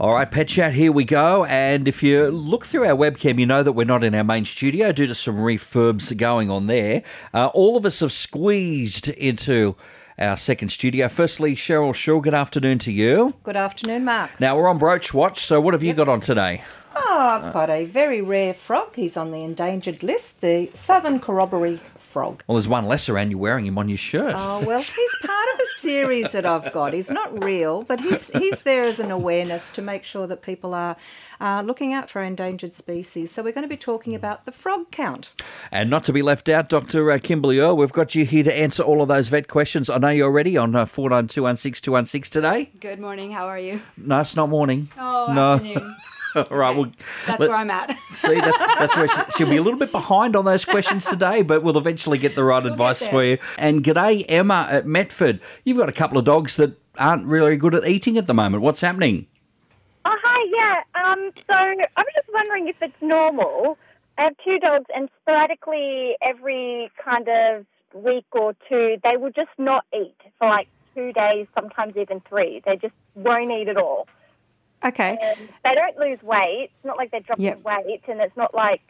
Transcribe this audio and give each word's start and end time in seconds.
All 0.00 0.14
right, 0.14 0.30
Pet 0.30 0.48
Chat, 0.48 0.72
here 0.72 0.92
we 0.92 1.04
go. 1.04 1.44
And 1.44 1.86
if 1.86 2.02
you 2.02 2.30
look 2.30 2.64
through 2.64 2.86
our 2.86 2.96
webcam, 2.96 3.38
you 3.38 3.44
know 3.44 3.62
that 3.62 3.72
we're 3.72 3.84
not 3.84 4.02
in 4.02 4.14
our 4.14 4.24
main 4.24 4.46
studio 4.46 4.92
due 4.92 5.06
to 5.06 5.14
some 5.14 5.36
refurbs 5.36 6.16
going 6.16 6.50
on 6.50 6.68
there. 6.68 7.02
Uh, 7.34 7.48
all 7.48 7.76
of 7.76 7.84
us 7.84 8.00
have 8.00 8.10
squeezed 8.10 9.10
into 9.10 9.76
our 10.18 10.38
second 10.38 10.70
studio. 10.70 11.06
Firstly, 11.10 11.54
Cheryl 11.54 11.94
Shaw, 11.94 12.20
good 12.20 12.32
afternoon 12.32 12.78
to 12.78 12.90
you. 12.90 13.34
Good 13.42 13.56
afternoon, 13.56 14.06
Mark. 14.06 14.40
Now, 14.40 14.56
we're 14.56 14.68
on 14.68 14.78
Broach 14.78 15.12
Watch, 15.12 15.44
so 15.44 15.60
what 15.60 15.74
have 15.74 15.82
you 15.82 15.92
got 15.92 16.08
on 16.08 16.20
today? 16.20 16.64
Oh, 16.96 17.40
I've 17.42 17.52
got 17.52 17.68
a 17.68 17.84
very 17.84 18.22
rare 18.22 18.54
frog. 18.54 18.94
He's 18.96 19.18
on 19.18 19.32
the 19.32 19.42
endangered 19.42 20.02
list, 20.02 20.40
the 20.40 20.70
southern 20.72 21.20
corroboree 21.20 21.78
frog. 22.10 22.42
Well, 22.46 22.56
there's 22.56 22.68
one 22.68 22.86
less 22.86 23.08
around. 23.08 23.30
You're 23.30 23.40
wearing 23.40 23.66
him 23.66 23.78
on 23.78 23.88
your 23.88 23.98
shirt. 23.98 24.34
Oh 24.36 24.64
well, 24.66 24.78
he's 25.00 25.16
part 25.22 25.48
of 25.54 25.60
a 25.60 25.66
series 25.66 26.32
that 26.32 26.44
I've 26.44 26.72
got. 26.72 26.92
He's 26.92 27.10
not 27.10 27.42
real, 27.44 27.82
but 27.84 28.00
he's 28.00 28.28
he's 28.28 28.62
there 28.62 28.82
as 28.82 28.98
an 28.98 29.10
awareness 29.10 29.70
to 29.72 29.82
make 29.82 30.04
sure 30.04 30.26
that 30.26 30.42
people 30.42 30.74
are 30.74 30.96
uh, 31.40 31.62
looking 31.64 31.92
out 31.92 32.10
for 32.10 32.22
endangered 32.22 32.74
species. 32.74 33.30
So 33.30 33.42
we're 33.42 33.52
going 33.52 33.62
to 33.62 33.68
be 33.68 33.76
talking 33.76 34.14
about 34.14 34.44
the 34.44 34.52
frog 34.52 34.90
count. 34.90 35.32
And 35.70 35.88
not 35.88 36.04
to 36.04 36.12
be 36.12 36.22
left 36.22 36.48
out, 36.48 36.68
Dr. 36.68 37.10
Uh, 37.10 37.18
Kimberly 37.18 37.58
Earl, 37.58 37.76
we've 37.76 37.92
got 37.92 38.14
you 38.14 38.24
here 38.24 38.42
to 38.44 38.56
answer 38.58 38.82
all 38.82 39.02
of 39.02 39.08
those 39.08 39.28
vet 39.28 39.48
questions. 39.48 39.88
I 39.88 39.98
know 39.98 40.08
you're 40.08 40.30
ready 40.30 40.56
on 40.56 40.74
uh, 40.74 40.84
49216216 40.84 42.28
today. 42.28 42.70
Good 42.80 43.00
morning. 43.00 43.30
How 43.32 43.46
are 43.46 43.58
you? 43.58 43.80
No, 43.96 44.20
it's 44.20 44.36
not 44.36 44.48
morning. 44.48 44.90
Oh, 44.98 45.32
no. 45.32 45.52
afternoon. 45.52 45.96
All 46.50 46.56
right, 46.56 46.76
well, 46.76 46.90
That's 47.26 47.40
let- 47.40 47.48
where 47.48 47.58
I'm 47.58 47.70
at. 47.70 47.96
See, 48.12 48.40
that's, 48.40 48.58
that's 48.58 48.96
where 48.96 49.08
she, 49.08 49.20
she'll 49.36 49.48
be 49.50 49.56
a 49.56 49.62
little 49.62 49.78
bit 49.78 49.92
behind 49.92 50.36
on 50.36 50.44
those 50.44 50.64
questions 50.64 51.06
today, 51.06 51.42
but 51.42 51.62
we'll 51.62 51.78
eventually 51.78 52.18
get 52.18 52.34
the 52.36 52.44
right 52.44 52.64
advice 52.64 53.06
for 53.06 53.24
you. 53.24 53.38
And 53.58 53.82
g'day, 53.82 54.24
Emma 54.28 54.66
at 54.70 54.86
Metford. 54.86 55.40
You've 55.64 55.78
got 55.78 55.88
a 55.88 55.92
couple 55.92 56.18
of 56.18 56.24
dogs 56.24 56.56
that 56.56 56.78
aren't 56.98 57.26
really 57.26 57.56
good 57.56 57.74
at 57.74 57.86
eating 57.86 58.18
at 58.18 58.26
the 58.26 58.34
moment. 58.34 58.62
What's 58.62 58.80
happening? 58.80 59.26
Oh, 60.04 60.16
hi, 60.22 60.82
yeah. 60.94 61.04
Um, 61.04 61.30
so 61.36 61.54
I 61.54 61.86
was 61.98 62.12
just 62.14 62.28
wondering 62.32 62.68
if 62.68 62.76
it's 62.80 63.00
normal. 63.00 63.78
I 64.18 64.24
have 64.24 64.34
two 64.44 64.58
dogs, 64.58 64.86
and 64.94 65.08
sporadically, 65.22 66.16
every 66.22 66.90
kind 67.02 67.28
of 67.28 67.66
week 67.94 68.26
or 68.32 68.54
two, 68.68 68.98
they 69.02 69.16
will 69.16 69.30
just 69.30 69.50
not 69.58 69.84
eat 69.94 70.16
for 70.38 70.48
like 70.48 70.68
two 70.94 71.12
days, 71.12 71.46
sometimes 71.54 71.96
even 71.96 72.20
three. 72.28 72.62
They 72.64 72.76
just 72.76 72.94
won't 73.14 73.50
eat 73.50 73.68
at 73.68 73.76
all. 73.76 74.06
Okay. 74.84 75.18
They 75.64 75.74
don't 75.74 75.98
lose 75.98 76.22
weight. 76.22 76.70
It's 76.74 76.84
not 76.84 76.98
like 76.98 77.10
they're 77.10 77.20
dropping 77.20 77.42
Yep. 77.44 77.62
weight, 77.62 78.02
and 78.08 78.20
it's 78.20 78.36
not 78.36 78.54
like 78.54 78.82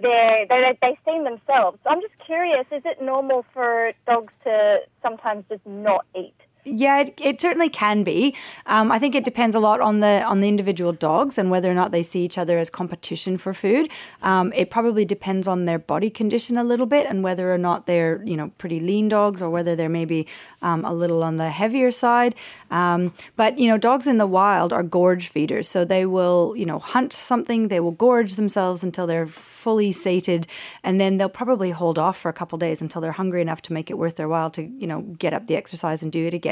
they're, 0.00 0.46
they 0.48 0.78
they 0.82 0.98
seem 1.06 1.24
themselves. 1.24 1.78
So 1.84 1.90
I'm 1.90 2.00
just 2.02 2.14
curious: 2.26 2.66
is 2.72 2.82
it 2.84 3.02
normal 3.02 3.44
for 3.54 3.92
dogs 4.06 4.32
to 4.44 4.78
sometimes 5.02 5.44
just 5.50 5.66
not 5.66 6.06
eat? 6.16 6.34
Yeah, 6.64 7.00
it, 7.00 7.20
it 7.20 7.40
certainly 7.40 7.68
can 7.68 8.04
be. 8.04 8.36
Um, 8.66 8.92
I 8.92 9.00
think 9.00 9.16
it 9.16 9.24
depends 9.24 9.56
a 9.56 9.58
lot 9.58 9.80
on 9.80 9.98
the 9.98 10.22
on 10.22 10.40
the 10.40 10.46
individual 10.46 10.92
dogs 10.92 11.36
and 11.36 11.50
whether 11.50 11.68
or 11.68 11.74
not 11.74 11.90
they 11.90 12.04
see 12.04 12.24
each 12.24 12.38
other 12.38 12.56
as 12.56 12.70
competition 12.70 13.36
for 13.36 13.52
food. 13.52 13.88
Um, 14.22 14.52
it 14.54 14.70
probably 14.70 15.04
depends 15.04 15.48
on 15.48 15.64
their 15.64 15.80
body 15.80 16.08
condition 16.08 16.56
a 16.56 16.62
little 16.62 16.86
bit 16.86 17.08
and 17.08 17.24
whether 17.24 17.52
or 17.52 17.58
not 17.58 17.86
they're 17.86 18.22
you 18.24 18.36
know 18.36 18.52
pretty 18.58 18.78
lean 18.78 19.08
dogs 19.08 19.42
or 19.42 19.50
whether 19.50 19.74
they're 19.74 19.88
maybe 19.88 20.28
um, 20.62 20.84
a 20.84 20.94
little 20.94 21.24
on 21.24 21.36
the 21.36 21.50
heavier 21.50 21.90
side. 21.90 22.36
Um, 22.70 23.12
but 23.34 23.58
you 23.58 23.66
know, 23.66 23.76
dogs 23.76 24.06
in 24.06 24.18
the 24.18 24.26
wild 24.26 24.72
are 24.72 24.84
gorge 24.84 25.26
feeders, 25.28 25.68
so 25.68 25.84
they 25.84 26.06
will 26.06 26.54
you 26.56 26.64
know 26.64 26.78
hunt 26.78 27.12
something, 27.12 27.68
they 27.68 27.80
will 27.80 27.90
gorge 27.90 28.36
themselves 28.36 28.84
until 28.84 29.08
they're 29.08 29.26
fully 29.26 29.90
sated, 29.90 30.46
and 30.84 31.00
then 31.00 31.16
they'll 31.16 31.28
probably 31.28 31.72
hold 31.72 31.98
off 31.98 32.16
for 32.16 32.28
a 32.28 32.32
couple 32.32 32.56
days 32.56 32.80
until 32.80 33.02
they're 33.02 33.10
hungry 33.22 33.42
enough 33.42 33.62
to 33.62 33.72
make 33.72 33.90
it 33.90 33.98
worth 33.98 34.14
their 34.14 34.28
while 34.28 34.50
to 34.50 34.62
you 34.62 34.86
know 34.86 35.00
get 35.18 35.34
up 35.34 35.48
the 35.48 35.56
exercise 35.56 36.04
and 36.04 36.12
do 36.12 36.24
it 36.24 36.34
again. 36.34 36.51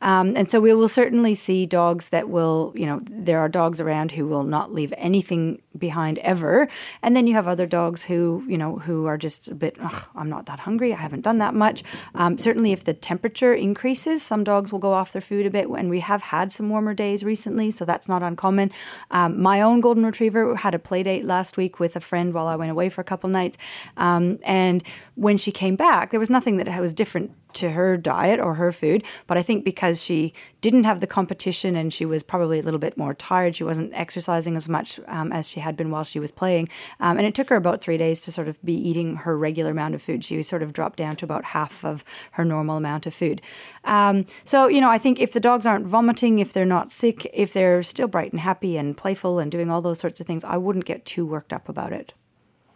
Um, 0.00 0.34
and 0.36 0.50
so 0.50 0.60
we 0.60 0.74
will 0.74 0.88
certainly 0.88 1.34
see 1.34 1.66
dogs 1.66 2.08
that 2.10 2.28
will 2.28 2.72
you 2.74 2.86
know 2.86 3.00
there 3.04 3.38
are 3.40 3.48
dogs 3.48 3.80
around 3.80 4.12
who 4.12 4.26
will 4.26 4.44
not 4.44 4.72
leave 4.72 4.92
anything 4.96 5.62
behind 5.76 6.18
ever, 6.18 6.68
and 7.02 7.16
then 7.16 7.26
you 7.26 7.34
have 7.34 7.48
other 7.48 7.66
dogs 7.66 8.04
who 8.04 8.44
you 8.48 8.58
know 8.58 8.78
who 8.78 9.06
are 9.06 9.18
just 9.18 9.48
a 9.48 9.54
bit 9.54 9.76
I'm 10.14 10.28
not 10.28 10.46
that 10.46 10.60
hungry, 10.60 10.92
I 10.92 10.96
haven't 10.96 11.22
done 11.22 11.38
that 11.38 11.54
much. 11.54 11.82
Um, 12.14 12.36
certainly, 12.38 12.72
if 12.72 12.84
the 12.84 12.94
temperature 12.94 13.54
increases, 13.54 14.22
some 14.22 14.44
dogs 14.44 14.72
will 14.72 14.78
go 14.78 14.92
off 14.92 15.12
their 15.12 15.22
food 15.22 15.46
a 15.46 15.50
bit, 15.50 15.68
and 15.68 15.90
we 15.90 16.00
have 16.00 16.22
had 16.22 16.52
some 16.52 16.68
warmer 16.68 16.94
days 16.94 17.24
recently, 17.24 17.70
so 17.70 17.84
that's 17.84 18.08
not 18.08 18.22
uncommon. 18.22 18.72
Um, 19.10 19.40
my 19.40 19.60
own 19.60 19.80
golden 19.80 20.04
retriever 20.04 20.56
had 20.56 20.74
a 20.74 20.78
play 20.78 21.02
date 21.02 21.24
last 21.24 21.56
week 21.56 21.78
with 21.78 21.96
a 21.96 22.00
friend 22.00 22.32
while 22.32 22.46
I 22.46 22.56
went 22.56 22.70
away 22.70 22.88
for 22.88 23.00
a 23.00 23.04
couple 23.04 23.30
nights, 23.30 23.58
um, 23.96 24.38
and 24.44 24.82
when 25.14 25.36
she 25.36 25.52
came 25.52 25.76
back, 25.76 26.10
there 26.10 26.20
was 26.20 26.30
nothing 26.30 26.56
that 26.58 26.80
was 26.80 26.92
different 26.92 27.32
to 27.54 27.70
her 27.70 27.96
diet 27.96 28.38
or 28.38 28.54
her 28.54 28.72
food, 28.72 29.02
but 29.26 29.38
I 29.38 29.42
think 29.42 29.64
because 29.64 30.02
she 30.02 30.32
didn't 30.60 30.84
have 30.84 31.00
the 31.00 31.06
competition 31.06 31.76
and 31.76 31.92
she 31.92 32.04
was 32.04 32.22
probably 32.22 32.58
a 32.58 32.62
little 32.62 32.80
bit 32.80 32.96
more 32.96 33.14
tired, 33.14 33.56
she 33.56 33.64
wasn't 33.64 33.92
exercising 33.94 34.56
as 34.56 34.68
much 34.68 35.00
um, 35.06 35.32
as 35.32 35.48
she 35.48 35.60
had 35.60 35.76
been 35.76 35.90
while 35.90 36.04
she 36.04 36.20
was 36.20 36.30
playing, 36.30 36.68
um, 37.00 37.16
and 37.16 37.26
it 37.26 37.34
took 37.34 37.48
her 37.48 37.56
about 37.56 37.80
three 37.80 37.96
days 37.96 38.20
to 38.22 38.32
sort 38.32 38.48
of 38.48 38.62
be 38.64 38.74
eating 38.74 39.16
her 39.16 39.38
regular 39.38 39.70
amount 39.70 39.94
of 39.94 40.02
food. 40.02 40.24
She 40.24 40.42
sort 40.42 40.62
of 40.62 40.72
dropped 40.72 40.98
down 40.98 41.16
to 41.16 41.24
about 41.24 41.46
half 41.46 41.84
of 41.84 42.04
her 42.32 42.44
normal 42.44 42.76
amount 42.76 43.06
of 43.06 43.14
food. 43.14 43.40
Um, 43.84 44.24
so 44.44 44.68
you 44.68 44.80
know, 44.80 44.90
I 44.90 44.98
think 44.98 45.20
if 45.20 45.32
the 45.32 45.40
dogs 45.40 45.66
aren't 45.66 45.86
vomiting, 45.86 46.38
if 46.38 46.52
they're 46.52 46.64
not 46.64 46.90
sick, 46.90 47.30
if 47.32 47.52
they're 47.52 47.82
still 47.82 48.08
bright 48.08 48.32
and 48.32 48.40
happy 48.40 48.76
and 48.76 48.96
playful 48.96 49.38
and 49.38 49.50
doing 49.50 49.70
all 49.70 49.80
those 49.80 49.98
sorts 49.98 50.20
of 50.20 50.26
things, 50.26 50.44
I 50.44 50.56
wouldn't 50.56 50.84
get 50.84 51.04
too 51.04 51.26
worked 51.26 51.52
up 51.52 51.68
about 51.68 51.92
it. 51.92 52.12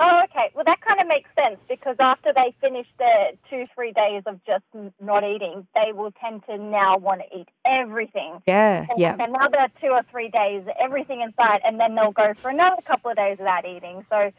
Oh, 0.00 0.22
okay. 0.24 0.50
Well, 0.54 0.64
that 0.64 0.80
kind 0.80 1.00
of 1.00 1.06
makes 1.08 1.30
sense 1.36 1.58
because 1.68 1.96
after 2.00 2.32
they 2.34 2.54
finish 2.60 2.86
their 2.98 3.32
two, 3.50 3.66
three 3.74 3.92
days 3.92 4.22
of 4.26 4.40
just 4.46 4.64
not 5.00 5.24
eating, 5.24 5.66
they 5.74 5.92
will 5.92 6.12
tend 6.12 6.42
to 6.48 6.58
now 6.58 6.98
want 6.98 7.20
to 7.22 7.38
eat 7.38 7.48
everything. 7.66 8.42
Yeah, 8.46 8.86
And 8.90 8.98
yeah. 8.98 9.16
Another 9.20 9.68
two 9.80 9.88
or 9.88 10.02
three 10.10 10.30
days, 10.30 10.64
everything 10.82 11.20
inside, 11.20 11.60
and 11.64 11.78
then 11.78 11.94
they'll 11.94 12.12
go 12.12 12.32
for 12.34 12.50
another 12.50 12.82
couple 12.86 13.10
of 13.12 13.18
days 13.18 13.38
without 13.38 13.66
eating. 13.66 14.04
So 14.10 14.32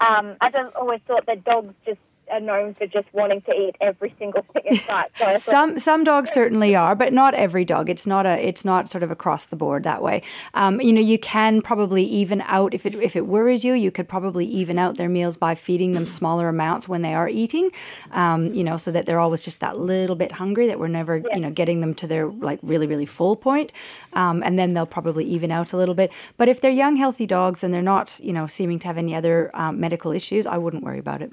um, 0.00 0.36
I 0.40 0.50
just 0.52 0.76
always 0.76 1.00
thought 1.08 1.26
that 1.26 1.44
dogs 1.44 1.74
just 1.86 1.98
are 2.30 2.40
known 2.40 2.74
for 2.74 2.86
just 2.86 3.06
wanting 3.12 3.40
to 3.42 3.52
eat 3.52 3.76
every 3.80 4.14
single 4.18 4.42
thing 4.52 4.62
inside. 4.66 5.06
So 5.18 5.24
I 5.26 5.30
thought- 5.32 5.40
Some 5.40 5.78
some 5.78 6.04
dogs 6.04 6.30
certainly 6.30 6.74
are, 6.76 6.94
but 6.94 7.12
not 7.12 7.34
every 7.34 7.64
dog. 7.64 7.88
It's 7.90 8.06
not 8.06 8.26
a 8.26 8.36
it's 8.46 8.64
not 8.64 8.88
sort 8.88 9.02
of 9.02 9.10
across 9.10 9.46
the 9.46 9.56
board 9.56 9.82
that 9.84 10.02
way. 10.02 10.22
Um, 10.54 10.80
you 10.80 10.92
know, 10.92 11.00
you 11.00 11.18
can 11.18 11.62
probably 11.62 12.04
even 12.04 12.40
out 12.42 12.74
if 12.74 12.84
it 12.86 12.94
if 12.96 13.16
it 13.16 13.26
worries 13.26 13.64
you, 13.64 13.74
you 13.74 13.90
could 13.90 14.08
probably 14.08 14.46
even 14.46 14.78
out 14.78 14.96
their 14.96 15.08
meals 15.08 15.36
by 15.36 15.54
feeding 15.54 15.92
them 15.92 16.06
smaller 16.06 16.48
amounts 16.48 16.88
when 16.88 17.02
they 17.02 17.14
are 17.14 17.28
eating. 17.28 17.70
Um, 18.12 18.52
you 18.54 18.64
know, 18.64 18.76
so 18.76 18.90
that 18.92 19.06
they're 19.06 19.20
always 19.20 19.44
just 19.44 19.60
that 19.60 19.78
little 19.78 20.16
bit 20.16 20.32
hungry 20.32 20.66
that 20.66 20.78
we're 20.78 20.88
never 20.88 21.16
you 21.34 21.40
know 21.40 21.50
getting 21.50 21.80
them 21.80 21.94
to 21.94 22.06
their 22.06 22.26
like 22.26 22.58
really 22.62 22.86
really 22.86 23.06
full 23.06 23.36
point. 23.36 23.72
Um, 24.12 24.42
and 24.42 24.58
then 24.58 24.72
they'll 24.74 24.86
probably 24.86 25.24
even 25.24 25.50
out 25.50 25.72
a 25.72 25.76
little 25.76 25.94
bit. 25.94 26.10
But 26.36 26.48
if 26.48 26.60
they're 26.60 26.70
young 26.70 26.96
healthy 26.96 27.26
dogs 27.26 27.62
and 27.64 27.72
they're 27.72 27.82
not 27.82 28.18
you 28.22 28.32
know 28.32 28.46
seeming 28.46 28.78
to 28.80 28.86
have 28.86 28.98
any 28.98 29.14
other 29.14 29.50
um, 29.54 29.78
medical 29.80 30.12
issues, 30.12 30.46
I 30.46 30.58
wouldn't 30.58 30.82
worry 30.82 30.98
about 30.98 31.22
it. 31.22 31.32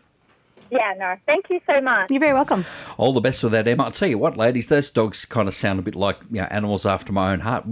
Yeah, 0.73 0.93
no. 0.97 1.15
Thank 1.25 1.49
you 1.49 1.59
so 1.67 1.79
much. 1.81 2.09
You're 2.09 2.19
very 2.19 2.33
welcome. 2.33 2.65
All 2.97 3.13
the 3.13 3.21
best 3.21 3.43
with 3.43 3.51
that, 3.51 3.67
Emma. 3.67 3.83
I'll 3.83 3.91
tell 3.91 4.07
you 4.07 4.17
what, 4.17 4.37
ladies, 4.37 4.69
those 4.69 4.89
dogs 4.89 5.25
kind 5.25 5.47
of 5.47 5.55
sound 5.55 5.79
a 5.79 5.81
bit 5.81 5.95
like 5.95 6.17
you 6.31 6.41
know, 6.41 6.47
animals 6.49 6.85
after 6.85 7.13
my 7.13 7.31
own 7.31 7.39
heart. 7.41 7.65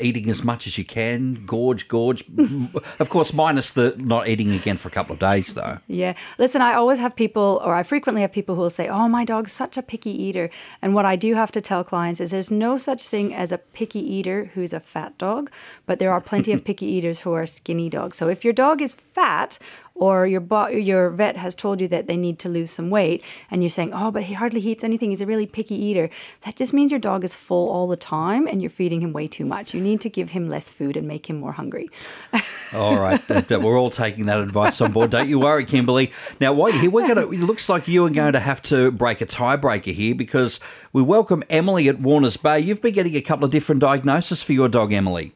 Eating 0.00 0.28
as 0.30 0.42
much 0.42 0.66
as 0.66 0.78
you 0.78 0.84
can, 0.84 1.44
gorge, 1.44 1.88
gorge. 1.88 2.24
of 2.98 3.08
course, 3.10 3.32
minus 3.32 3.72
the 3.72 3.94
not 3.98 4.28
eating 4.28 4.52
again 4.52 4.76
for 4.76 4.88
a 4.88 4.92
couple 4.92 5.12
of 5.12 5.18
days, 5.18 5.54
though. 5.54 5.78
Yeah. 5.86 6.14
Listen, 6.38 6.62
I 6.62 6.74
always 6.74 6.98
have 6.98 7.14
people, 7.14 7.60
or 7.64 7.74
I 7.74 7.82
frequently 7.82 8.22
have 8.22 8.32
people 8.32 8.54
who 8.54 8.62
will 8.62 8.70
say, 8.70 8.88
Oh, 8.88 9.08
my 9.08 9.24
dog's 9.24 9.52
such 9.52 9.76
a 9.76 9.82
picky 9.82 10.10
eater. 10.10 10.50
And 10.80 10.94
what 10.94 11.04
I 11.04 11.16
do 11.16 11.34
have 11.34 11.52
to 11.52 11.60
tell 11.60 11.84
clients 11.84 12.20
is 12.20 12.30
there's 12.30 12.50
no 12.50 12.78
such 12.78 13.08
thing 13.08 13.34
as 13.34 13.52
a 13.52 13.58
picky 13.58 14.00
eater 14.00 14.50
who's 14.54 14.72
a 14.72 14.80
fat 14.80 15.18
dog, 15.18 15.50
but 15.84 15.98
there 15.98 16.12
are 16.12 16.20
plenty 16.20 16.52
of 16.52 16.64
picky 16.68 16.86
eaters 16.86 17.20
who 17.20 17.32
are 17.32 17.46
skinny 17.46 17.88
dogs. 17.88 18.16
So 18.16 18.28
if 18.28 18.44
your 18.44 18.52
dog 18.52 18.80
is 18.80 18.94
fat, 18.94 19.58
or 19.98 20.26
your 20.26 20.40
bo- 20.40 20.68
your 20.68 21.10
vet 21.10 21.36
has 21.38 21.54
told 21.54 21.80
you 21.80 21.88
that 21.88 22.06
they 22.06 22.16
need 22.16 22.38
to 22.40 22.48
lose 22.48 22.70
some 22.70 22.90
weight, 22.90 23.22
and 23.50 23.62
you're 23.62 23.70
saying, 23.70 23.92
"Oh, 23.94 24.10
but 24.10 24.24
he 24.24 24.34
hardly 24.34 24.60
eats 24.60 24.84
anything. 24.84 25.10
He's 25.10 25.20
a 25.22 25.26
really 25.26 25.46
picky 25.46 25.74
eater." 25.74 26.10
That 26.42 26.54
just 26.56 26.72
means 26.74 26.90
your 26.92 27.00
dog 27.00 27.24
is 27.24 27.34
full 27.34 27.68
all 27.70 27.88
the 27.88 27.96
time, 27.96 28.46
and 28.46 28.60
you're 28.60 28.70
feeding 28.70 29.00
him 29.00 29.12
way 29.12 29.26
too 29.26 29.44
much. 29.46 29.74
You 29.74 29.80
need 29.80 30.00
to 30.02 30.10
give 30.10 30.30
him 30.30 30.48
less 30.48 30.70
food 30.70 30.96
and 30.96 31.08
make 31.08 31.28
him 31.30 31.36
more 31.40 31.52
hungry. 31.52 31.88
All 32.74 32.98
right, 32.98 33.26
that- 33.28 33.48
that- 33.48 33.62
we're 33.62 33.78
all 33.80 33.90
taking 33.90 34.26
that 34.26 34.38
advice 34.38 34.80
on 34.80 34.92
board. 34.92 35.10
Don't 35.10 35.28
you 35.28 35.38
worry, 35.38 35.64
Kimberly. 35.64 36.12
Now, 36.40 36.52
while 36.52 36.70
you're 36.70 36.80
here, 36.82 36.90
we're 36.90 37.06
going 37.14 37.16
to. 37.28 37.32
It 37.32 37.40
looks 37.40 37.68
like 37.68 37.88
you 37.88 38.04
are 38.04 38.10
going 38.10 38.32
to 38.34 38.40
have 38.40 38.60
to 38.62 38.90
break 38.90 39.20
a 39.20 39.26
tiebreaker 39.26 39.92
here 39.94 40.14
because 40.14 40.60
we 40.92 41.00
welcome 41.02 41.42
Emily 41.48 41.88
at 41.88 42.00
Warners 42.00 42.36
Bay. 42.36 42.60
You've 42.60 42.82
been 42.82 42.92
getting 42.94 43.16
a 43.16 43.20
couple 43.20 43.44
of 43.44 43.50
different 43.50 43.80
diagnoses 43.80 44.42
for 44.42 44.52
your 44.52 44.68
dog, 44.68 44.92
Emily. 44.92 45.32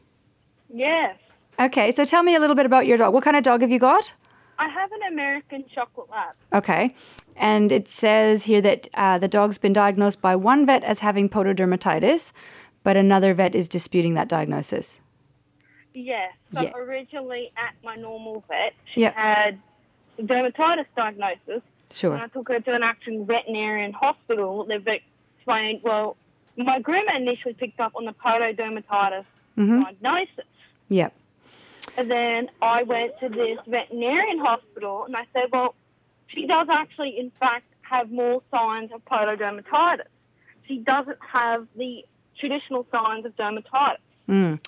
Yes. 0.73 1.17
Okay, 1.59 1.91
so 1.91 2.05
tell 2.05 2.23
me 2.23 2.35
a 2.35 2.39
little 2.39 2.55
bit 2.55 2.65
about 2.65 2.85
your 2.85 2.97
dog. 2.97 3.13
What 3.13 3.23
kind 3.23 3.35
of 3.37 3.43
dog 3.43 3.61
have 3.61 3.71
you 3.71 3.79
got? 3.79 4.11
I 4.61 4.67
have 4.69 4.91
an 4.91 5.03
American 5.13 5.63
chocolate 5.73 6.09
lab. 6.15 6.33
Okay. 6.53 6.95
And 7.35 7.71
it 7.71 7.87
says 7.87 8.43
here 8.43 8.61
that 8.61 8.87
uh, 8.93 9.17
the 9.17 9.27
dog's 9.27 9.57
been 9.57 9.73
diagnosed 9.73 10.21
by 10.21 10.35
one 10.35 10.65
vet 10.65 10.83
as 10.83 10.99
having 10.99 11.29
pododermatitis, 11.29 12.31
but 12.83 12.95
another 12.95 13.33
vet 13.33 13.55
is 13.55 13.67
disputing 13.67 14.13
that 14.15 14.27
diagnosis. 14.27 14.99
Yes. 15.93 16.33
So 16.53 16.61
Yeah. 16.61 16.71
originally 16.75 17.51
at 17.57 17.73
my 17.83 17.95
normal 17.95 18.43
vet, 18.47 18.73
she 18.93 19.01
Yeah. 19.01 19.13
had 19.15 19.59
dermatitis 20.19 20.85
diagnosis. 20.95 21.61
Sure. 21.89 22.11
When 22.11 22.21
I 22.21 22.27
took 22.27 22.47
her 22.49 22.59
to 22.59 22.73
an 22.73 22.83
actual 22.83 23.25
veterinarian 23.25 23.93
hospital, 23.93 24.65
the 24.65 24.77
vet 24.79 25.01
explained, 25.37 25.79
well, 25.83 26.17
my 26.55 26.79
groomer 26.79 27.15
initially 27.15 27.53
picked 27.55 27.79
up 27.79 27.93
on 27.95 28.05
the 28.05 28.13
pododermatitis 28.13 29.25
Mm-hmm. 29.57 29.81
diagnosis. 29.83 30.45
Yep. 30.89 31.13
And 31.97 32.09
then 32.09 32.49
I 32.61 32.83
went 32.83 33.19
to 33.19 33.29
this 33.29 33.59
veterinarian 33.67 34.39
hospital 34.39 35.05
and 35.05 35.15
I 35.15 35.25
said, 35.33 35.45
well, 35.51 35.75
she 36.27 36.47
does 36.47 36.67
actually, 36.71 37.19
in 37.19 37.31
fact, 37.39 37.65
have 37.81 38.11
more 38.11 38.41
signs 38.49 38.91
of 38.93 39.03
pododermatitis. 39.05 40.07
She 40.67 40.77
doesn't 40.77 41.17
have 41.21 41.67
the 41.75 42.05
traditional 42.39 42.87
signs 42.91 43.25
of 43.25 43.35
dermatitis. 43.35 43.97
Mm. 44.31 44.59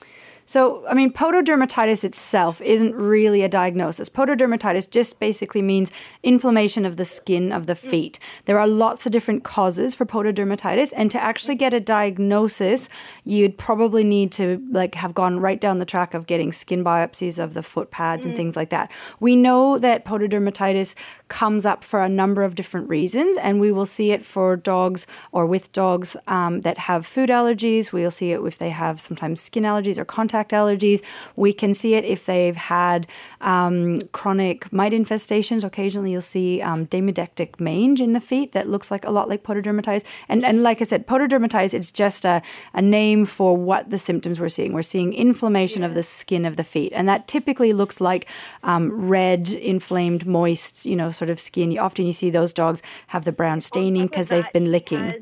So, 0.46 0.86
I 0.88 0.94
mean, 0.94 1.14
pododermatitis 1.14 2.04
itself 2.04 2.62
isn't 2.62 2.96
really 2.96 3.44
a 3.44 3.50
diagnosis. 3.50 4.10
Pododermatitis 4.10 4.90
just 4.90 5.20
basically 5.20 5.62
means 5.62 5.90
inflammation 6.22 6.86
of 6.86 6.98
the 6.98 7.06
skin 7.06 7.54
of 7.54 7.66
the 7.66 7.76
feet. 7.76 8.20
There 8.46 8.60
are 8.60 8.68
lots 8.68 9.06
of 9.06 9.14
different 9.14 9.46
causes 9.46 9.96
for 9.96 10.06
pododermatitis, 10.06 10.92
and 10.96 11.10
to 11.12 11.22
actually 11.22 11.56
get 11.56 11.74
a 11.74 11.80
diagnosis, 11.80 12.90
you'd 13.24 13.58
probably 13.58 14.04
need 14.04 14.34
to 14.34 14.62
like 14.70 14.96
have 14.96 15.14
gone 15.14 15.40
right 15.40 15.62
down 15.62 15.78
the 15.78 15.86
track 15.86 16.14
of 16.14 16.28
getting 16.28 16.52
skin 16.52 16.84
biopsies 16.84 17.42
of 17.42 17.54
the 17.54 17.64
foot 17.64 17.90
pads 17.90 18.26
and 18.26 18.34
mm. 18.34 18.38
things 18.38 18.58
like 18.58 18.70
that. 18.70 18.92
We 19.22 19.38
know 19.38 19.78
that 19.78 20.04
pododermatitis 20.04 20.94
comes 21.34 21.66
up 21.66 21.84
for 21.84 22.04
a 22.04 22.08
number 22.08 22.44
of 22.44 22.54
different 22.54 22.88
reasons, 22.88 23.38
and 23.38 23.60
we 23.60 23.72
will 23.72 23.88
see 23.88 24.12
it 24.12 24.24
for 24.24 24.56
dogs 24.56 25.08
or 25.32 25.48
with 25.48 25.74
dogs 25.74 26.16
um, 26.28 26.62
that 26.62 26.78
have 26.78 27.08
food 27.08 27.30
allergies. 27.30 27.92
We'll 27.92 28.12
see 28.12 28.34
it 28.34 28.40
if 28.46 28.60
they 28.60 28.70
have 28.70 29.02
sometimes 29.02 29.42
skin 29.42 29.64
allergies 29.64 29.98
or 29.98 30.06
contact 30.06 30.52
allergies. 30.52 31.02
We 31.36 31.52
can 31.52 31.74
see 31.74 31.96
it 31.96 32.06
if 32.06 32.28
they've 32.28 32.56
had 32.56 33.08
um, 33.42 33.98
chronic 34.12 34.72
mite 34.72 34.92
infestations. 34.94 35.64
Occasionally, 35.64 36.12
you'll 36.12 36.22
see 36.22 36.62
um, 36.62 36.86
demodectic 36.86 37.60
mange 37.60 38.00
in 38.00 38.14
the 38.14 38.22
feet 38.22 38.52
that 38.52 38.70
looks 38.70 38.92
like 38.92 39.04
a 39.04 39.10
lot 39.10 39.28
like 39.28 39.42
pododermatitis. 39.42 40.06
And 40.30 40.46
and 40.46 40.62
like 40.62 40.82
I 40.82 40.84
said, 40.84 41.08
pododermatitis 41.08 41.74
it's 41.74 41.92
just 41.92 42.26
a, 42.26 42.44
a 42.76 42.82
name 42.82 43.26
for 43.26 43.58
what 43.58 43.90
the 43.90 43.98
symptoms 43.98 44.40
we're 44.40 44.50
seeing. 44.50 44.72
We're 44.72 44.84
seeing 44.84 45.14
inflammation 45.14 45.84
of 45.84 45.96
the 45.96 46.04
skin 46.04 46.46
of 46.46 46.58
the 46.58 46.64
feet, 46.64 46.94
and 46.94 47.10
that 47.10 47.28
typically 47.28 47.74
looks 47.74 48.00
like 48.00 48.28
um, 48.62 49.10
red, 49.10 49.50
inflamed, 49.50 50.28
moist, 50.28 50.86
you 50.86 50.96
know, 50.96 51.10
sort 51.10 51.23
of 51.30 51.40
skin. 51.40 51.78
Often 51.78 52.06
you 52.06 52.14
see 52.14 52.30
those 52.30 52.54
dogs 52.54 52.82
have 53.08 53.26
the 53.26 53.32
brown 53.32 53.62
staining 53.62 54.08
because 54.08 54.28
they've 54.30 54.52
been 54.54 54.72
licking. 54.72 55.00
Has- 55.06 55.22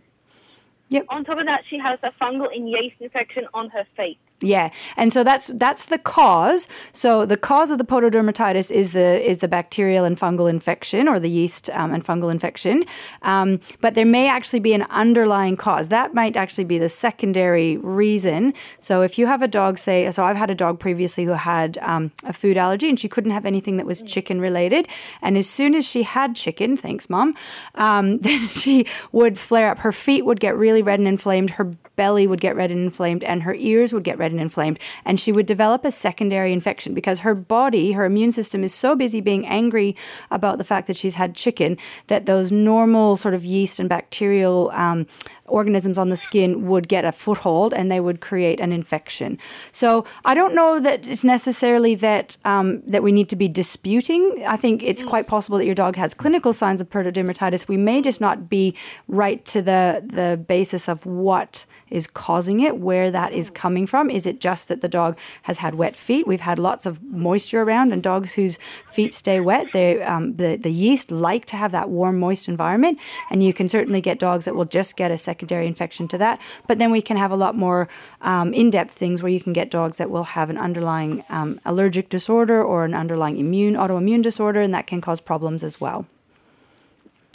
Yep. 0.90 1.06
On 1.08 1.24
top 1.24 1.40
of 1.40 1.46
that, 1.46 1.62
she 1.70 1.78
has 1.78 2.00
a 2.04 2.12
fungal 2.22 2.54
and 2.54 2.70
yeast 2.70 2.98
infection 3.00 3.48
on 3.54 3.70
her 3.70 3.86
feet. 3.96 4.18
Yeah, 4.42 4.72
and 4.98 5.14
so 5.14 5.24
that's 5.24 5.48
that's 5.54 5.86
the 5.86 6.00
cause. 6.00 6.68
So 6.92 7.26
the 7.26 7.38
cause 7.38 7.70
of 7.70 7.78
the 7.78 7.84
pododermatitis 7.84 8.72
is 8.72 8.94
the 8.94 9.22
is 9.30 9.40
the 9.40 9.48
bacterial 9.48 10.04
and 10.04 10.18
fungal 10.18 10.50
infection 10.50 11.08
or 11.08 11.20
the 11.20 11.30
yeast 11.30 11.70
um, 11.72 11.94
and 11.94 12.04
fungal 12.04 12.32
infection. 12.32 12.84
Um, 13.22 13.60
but 13.82 13.94
there 13.94 14.06
may 14.06 14.28
actually 14.28 14.60
be 14.60 14.74
an 14.74 14.84
underlying 14.90 15.58
cause. 15.58 15.90
That 15.90 16.14
might 16.14 16.36
actually 16.36 16.64
be 16.64 16.80
the 16.80 16.90
secondary 16.90 17.78
reason. 17.78 18.54
So 18.80 19.04
if 19.04 19.20
you 19.20 19.28
have 19.28 19.42
a 19.42 19.48
dog, 19.48 19.78
say, 19.78 20.10
so 20.12 20.26
I've 20.26 20.38
had 20.38 20.50
a 20.50 20.56
dog 20.56 20.80
previously 20.80 21.26
who 21.26 21.34
had 21.34 21.78
um, 21.80 22.12
a 22.26 22.34
food 22.34 22.58
allergy 22.58 22.90
and 22.90 23.00
she 23.00 23.08
couldn't 23.08 23.32
have 23.32 23.46
anything 23.46 23.78
that 23.78 23.86
was 23.86 24.02
chicken 24.02 24.42
related. 24.42 24.88
And 25.22 25.38
as 25.38 25.48
soon 25.48 25.76
as 25.76 25.88
she 25.88 26.04
had 26.04 26.36
chicken, 26.36 26.78
thanks, 26.78 27.10
mom, 27.10 27.36
um, 27.76 28.18
then 28.26 28.40
she 28.40 28.86
would 29.12 29.38
flare 29.38 29.70
up. 29.70 29.80
Her 29.80 29.92
feet 29.92 30.26
would 30.26 30.40
get 30.40 30.58
really 30.58 30.82
red 30.82 31.00
and 31.00 31.08
inflamed. 31.08 31.52
Her 31.52 31.72
belly 31.96 32.28
would 32.28 32.42
get 32.42 32.56
red 32.56 32.72
and 32.72 32.84
inflamed, 32.84 33.24
and 33.24 33.44
her 33.44 33.54
ears 33.56 33.94
would 33.94 34.04
get 34.04 34.18
red 34.18 34.32
and 34.32 34.42
inflamed, 34.42 34.80
and 35.06 35.20
she 35.20 35.32
would 35.32 35.46
develop 35.46 35.86
a 35.86 35.92
secondary 35.92 36.54
infection 36.54 36.94
because 36.94 37.20
her 37.20 37.36
body, 37.36 37.94
her 37.94 38.06
immune 38.06 38.32
system, 38.32 38.64
is 38.64 38.74
so 38.74 38.96
busy 38.96 39.22
being 39.22 39.46
angry 39.46 39.96
about 40.30 40.58
the 40.58 40.64
fact 40.64 40.88
that 40.88 40.98
she's 40.98 41.16
had 41.16 41.36
chicken 41.36 41.78
that 42.08 42.26
those 42.26 42.52
normal 42.52 43.16
sort 43.16 43.34
of 43.34 43.46
yeast 43.46 43.80
and 43.80 43.90
bacterial 43.90 44.72
um, 44.72 45.06
organisms 45.52 45.98
on 45.98 46.10
the 46.10 46.16
skin 46.16 46.66
would 46.68 46.88
get 46.88 47.06
a 47.06 47.12
foothold 47.12 47.74
and 47.74 47.92
they 47.92 48.00
would 48.00 48.22
create 48.22 48.60
an 48.60 48.72
infection. 48.72 49.38
So 49.72 50.06
I 50.26 50.34
don't 50.34 50.56
know 50.56 50.80
that 50.80 51.06
it's 51.08 51.24
necessarily 51.24 51.96
that 51.96 52.38
um, 52.46 52.82
that 52.88 53.04
we 53.04 53.12
need 53.12 53.30
to 53.30 53.36
be 53.36 53.48
disputing. 53.48 54.44
I 54.48 54.58
think 54.58 54.82
it's 54.82 55.04
quite 55.04 55.28
possible 55.28 55.58
that 55.58 55.66
your 55.66 55.76
dog 55.76 55.96
has 55.98 56.14
clinical 56.14 56.54
signs 56.54 56.82
of 56.82 56.90
pododermatitis. 56.90 57.68
We 57.68 57.78
may 57.78 58.02
just 58.02 58.22
not 58.22 58.50
be 58.50 58.76
right 59.08 59.44
to 59.46 59.62
the 59.62 60.04
the 60.06 60.38
basis 60.38 60.88
of 60.88 61.06
what 61.06 61.66
is 61.92 62.08
causing 62.08 62.60
it, 62.62 62.78
where 62.78 63.12
that 63.12 63.34
is 63.34 63.50
coming 63.50 63.86
from. 63.86 64.10
Is 64.10 64.26
it 64.26 64.40
just 64.40 64.68
that 64.70 64.82
the 64.82 64.88
dog 64.88 65.18
has 65.44 65.60
had 65.60 65.76
wet 65.76 65.96
feet? 65.96 66.26
We've 66.26 66.42
had 66.42 66.58
lots 66.58 66.86
of 66.86 67.04
moisture 67.04 67.62
around, 67.62 67.92
and 67.92 68.02
dogs 68.02 68.34
whose 68.34 68.58
feet 68.86 69.14
stay 69.14 69.40
wet, 69.40 69.68
they 69.74 70.02
um, 70.02 70.36
the 70.38 70.56
the 70.56 70.72
yeast 70.72 71.12
like 71.12 71.46
to 71.46 71.56
have 71.58 71.72
that 71.72 71.90
warm, 71.90 72.20
moist 72.20 72.48
environment, 72.48 73.00
and 73.30 73.44
you 73.44 73.54
can 73.54 73.68
certainly 73.70 74.02
get 74.02 74.20
dogs 74.20 74.46
that 74.46 74.56
will 74.56 74.66
just 74.66 74.96
get 74.98 75.12
a 75.12 75.18
secondary 75.18 75.68
infection 75.68 76.08
to 76.08 76.18
that. 76.18 76.40
But 76.68 76.78
then 76.80 76.92
we 76.92 77.02
can 77.02 77.18
have 77.18 77.32
a 77.32 77.36
lot 77.36 77.56
more 77.56 77.88
um, 78.22 78.54
in-depth 78.54 78.94
things 78.94 79.22
where 79.22 79.32
you 79.32 79.42
can 79.42 79.54
get 79.54 79.70
dogs 79.70 79.98
that 79.98 80.10
will 80.10 80.24
have 80.24 80.50
an 80.50 80.58
underlying 80.58 81.24
um, 81.30 81.60
allergic 81.66 82.10
disorder 82.10 82.64
or 82.64 82.86
an 82.86 82.94
underlying 82.94 83.38
immune 83.38 83.76
autoimmune 83.76 84.22
disorder, 84.22 84.62
and 84.62 84.74
that 84.74 84.88
can 84.88 85.02
cause 85.02 85.20
problems 85.20 85.64
as 85.64 85.82
well. 85.82 86.06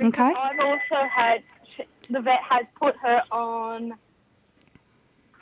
Okay. 0.02 0.22
I've 0.22 0.60
also 0.60 1.08
had 1.10 1.42
the 2.10 2.20
vet 2.20 2.40
has 2.48 2.66
put 2.78 2.96
her 2.96 3.22
on 3.30 3.94